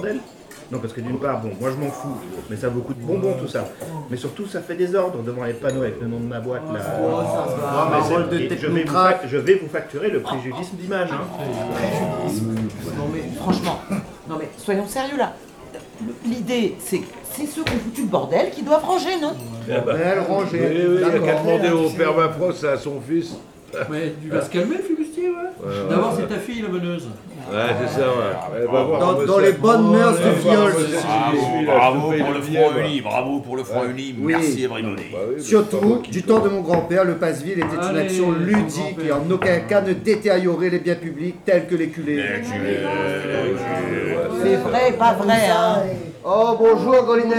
Non 0.72 0.78
parce 0.78 0.94
que 0.94 1.02
d'une 1.02 1.18
part, 1.18 1.42
bon, 1.42 1.50
moi 1.60 1.72
je 1.72 1.84
m'en 1.84 1.90
fous, 1.92 2.16
mais 2.48 2.56
ça 2.56 2.68
vaut 2.70 2.82
beaucoup 2.82 2.94
de 2.94 3.02
bonbons 3.02 3.34
tout 3.42 3.48
ça. 3.48 3.66
Mais 4.12 4.18
surtout, 4.18 4.46
ça 4.46 4.62
fait 4.62 4.76
des 4.76 4.94
ordres 4.94 5.24
devant 5.24 5.44
les 5.44 5.54
panneaux 5.54 5.82
avec 5.82 6.00
le 6.00 6.08
nom 6.08 6.20
de 6.20 6.26
ma 6.28 6.40
boîte 6.40 6.62
là. 6.72 6.80
Oh, 7.04 7.22
ça 7.24 7.56
va, 7.56 8.28
mais 8.32 8.38
de 8.38 8.44
et 8.44 8.50
je, 8.50 8.68
vais 8.68 8.68
vous 8.70 8.76
technocrate. 8.78 9.24
fac- 9.24 9.28
je 9.28 9.38
vais 9.38 9.56
vous 9.56 9.68
facturer 9.68 10.12
le 10.12 10.20
préjudice 10.22 10.72
d'image. 10.76 11.10
hein. 11.12 11.22
Non 12.98 13.06
mais 13.14 13.24
franchement, 13.40 13.80
non 14.30 14.36
mais 14.40 14.50
soyons 14.58 14.86
sérieux 14.88 15.18
là. 15.18 15.34
L'idée, 16.26 16.76
c'est 16.80 17.02
c'est 17.32 17.46
ceux 17.46 17.64
qui 17.64 17.74
ont 17.74 17.80
foutu 17.80 18.02
le 18.04 18.08
bordel 18.08 18.52
qui 18.52 18.62
doivent 18.64 18.86
ranger, 18.86 19.20
non? 19.22 19.34
Ah 19.72 19.80
bah. 19.82 19.94
Elle 20.04 20.20
ranger. 20.20 20.60
Oui, 20.60 20.86
oui, 20.88 20.98
il 21.02 21.08
n'y 21.08 21.16
a 21.16 21.20
qu'à 21.34 21.42
demander 21.42 21.70
au 21.70 21.90
père 21.90 22.16
Mafros 22.16 22.66
à 22.66 22.78
son 22.78 23.02
fils. 23.02 23.36
Ouais, 23.90 24.14
tu 24.22 24.30
vas 24.30 24.42
se 24.42 24.50
calmer, 24.50 24.78
le 24.78 24.84
flibustier, 24.84 25.30
ouais. 25.30 25.36
ouais, 25.36 25.74
D'abord, 25.90 26.14
ouais. 26.16 26.24
c'est 26.28 26.34
ta 26.34 26.40
fille, 26.40 26.62
la 26.64 26.70
meneuse. 26.70 27.08
Ouais, 27.52 27.76
c'est 27.82 28.00
ça, 28.00 28.08
ouais. 28.08 29.26
Dans- 29.26 29.40
les 29.40 29.52
bonnes 29.54 29.92
mœurs 29.92 30.16
Elle 30.20 30.26
va 30.26 30.34
du 30.34 30.40
viol, 30.42 30.74
Bravo 31.66 32.12
pour 32.12 32.34
le 32.34 32.42
front 32.42 32.80
uni, 32.80 33.02
bravo. 33.02 33.40
pour 33.40 33.56
le 33.58 33.64
front 33.64 33.84
uni, 33.86 34.16
merci 34.20 34.64
everybody. 34.66 35.04
Bah 35.12 35.18
Surtout, 35.40 36.02
du 36.10 36.22
te- 36.22 36.28
temps 36.28 36.40
de 36.40 36.50
mon 36.50 36.62
grand-père, 36.62 37.06
le 37.06 37.16
passe-ville 37.16 37.60
était 37.60 37.90
une 37.92 37.98
action 37.98 38.32
ludique 38.32 38.98
et 39.08 39.12
en 39.12 39.30
aucun 39.32 39.60
cas 39.62 39.82
ne 39.82 39.94
détériorait 39.94 40.70
les 40.70 40.80
biens 40.80 40.96
publics 40.96 41.44
tels 41.46 41.66
que 41.68 41.76
les 41.76 41.90
culés. 41.90 42.24
C'est 44.44 44.56
vrai, 44.58 44.92
pas 44.98 45.14
vrai, 45.14 45.50
hein. 45.52 45.76
Oh, 46.24 46.56
bonjour, 46.60 47.04
Golinette. 47.06 47.36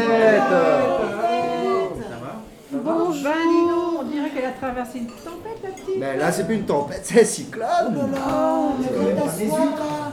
Bon, 2.73 3.11
ben 3.11 3.13
dis 3.13 3.69
donc, 3.69 4.01
on 4.01 4.03
dirait 4.05 4.31
qu'elle 4.31 4.40
a 4.51 4.67
traversé 4.67 4.99
une 4.99 5.07
tempête, 5.07 5.59
la 5.63 5.71
petite. 5.71 5.99
Mais 5.99 6.17
là, 6.17 6.31
c'est 6.33 6.45
plus 6.47 6.57
une 6.57 6.65
tempête, 6.67 7.01
c'est 7.05 7.23
un 7.23 7.25
cyclone 7.25 7.67
Oh, 7.99 8.73
mais 8.81 8.89
comment 8.89 9.25
t'as 9.25 9.33
soif, 9.33 9.79
là 9.79 10.13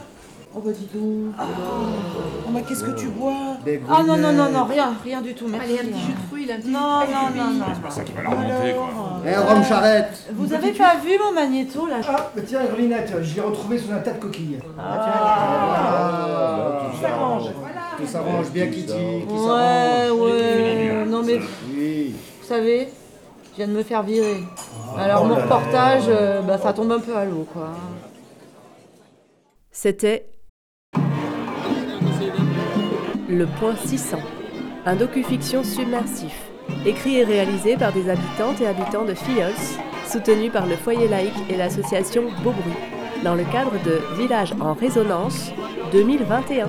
Oh 0.56 0.60
bah 0.66 0.72
dis 0.74 0.88
donc 0.92 1.36
Oh 1.40 2.50
mais 2.52 2.64
qu'est-ce 2.64 2.84
que 2.84 2.98
tu 2.98 3.10
bois 3.10 3.58
Des 3.64 3.80
Ah 3.88 4.02
non, 4.02 4.18
non, 4.18 4.32
non, 4.34 4.50
non, 4.50 4.64
rien, 4.66 4.94
rien 5.04 5.22
du 5.22 5.36
tout, 5.36 5.48
merci. 5.48 5.68
Allez, 5.70 5.80
un 5.82 5.92
petit 5.92 6.00
jus 6.02 6.14
de 6.14 6.28
fruits, 6.30 6.46
là, 6.48 6.56
Non, 6.66 7.02
non, 7.02 7.30
non, 7.36 7.52
non. 7.60 7.66
C'est 7.76 7.82
pas 7.84 7.90
ça 7.92 8.04
qui 8.04 8.14
va 8.14 8.24
la 8.24 8.30
remonter, 8.30 8.74
quoi. 8.74 8.90
Un 9.36 9.42
rhum 9.42 9.64
charrette 9.64 10.26
Vous 10.34 10.52
avez 10.54 10.72
pas 10.72 10.96
vu 10.96 11.12
mon 11.24 11.32
magnéto 11.34 11.86
là 11.86 11.98
Ah, 12.10 12.32
mais 12.36 12.42
tiens, 12.44 12.62
Grelinette, 12.74 13.14
je 13.22 13.36
l'ai 13.36 13.42
retrouvé 13.42 13.78
sous 13.78 13.92
un 13.92 14.00
tas 14.00 14.14
de 14.14 14.20
coquilles. 14.20 14.58
Ah, 14.80 16.82
Tout 16.92 17.02
s'arrange. 17.02 17.44
Tout 17.98 18.08
s'arrange 18.08 18.50
bien 18.52 18.68
qui 18.68 18.84
dit, 18.84 18.94
qui 18.94 19.34
Ouais, 19.34 19.48
s'arrange. 19.48 20.22
ouais. 20.22 21.06
Non 21.08 21.24
mais, 21.24 21.40
Oui. 21.76 22.16
vous 22.42 22.48
savez, 22.48 22.90
je 23.58 23.64
viens 23.64 23.74
de 23.74 23.78
me 23.78 23.84
faire 23.84 24.04
virer. 24.04 24.44
Alors 25.00 25.26
mon 25.26 25.34
reportage, 25.34 26.04
euh, 26.10 26.42
bah, 26.42 26.60
ça 26.60 26.74
tombe 26.74 26.92
un 26.92 27.00
peu 27.00 27.16
à 27.16 27.26
l'eau, 27.26 27.48
quoi. 27.52 27.70
C'était 29.72 30.30
Le 33.28 33.48
Point 33.60 33.76
600, 33.84 34.18
un 34.86 34.96
docu-fiction 34.96 35.64
submersif, 35.64 36.36
écrit 36.86 37.18
et 37.18 37.24
réalisé 37.24 37.78
par 37.78 37.92
des 37.94 38.10
habitantes 38.10 38.62
et 38.62 38.68
habitants 38.68 39.06
de 39.06 39.16
Filleul, 39.16 39.54
soutenu 40.06 40.52
par 40.52 40.68
le 40.68 40.76
foyer 40.76 41.08
laïque 41.08 41.34
et 41.50 41.58
l'association 41.58 42.26
Beaubruit, 42.44 42.78
dans 43.24 43.34
le 43.34 43.44
cadre 43.46 43.74
de 43.84 44.00
Village 44.22 44.54
en 44.60 44.74
résonance 44.74 45.52
2021. 45.92 46.68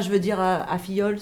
Je 0.00 0.10
veux 0.10 0.18
dire 0.18 0.40
à, 0.40 0.70
à 0.70 0.78
Fillols. 0.78 1.18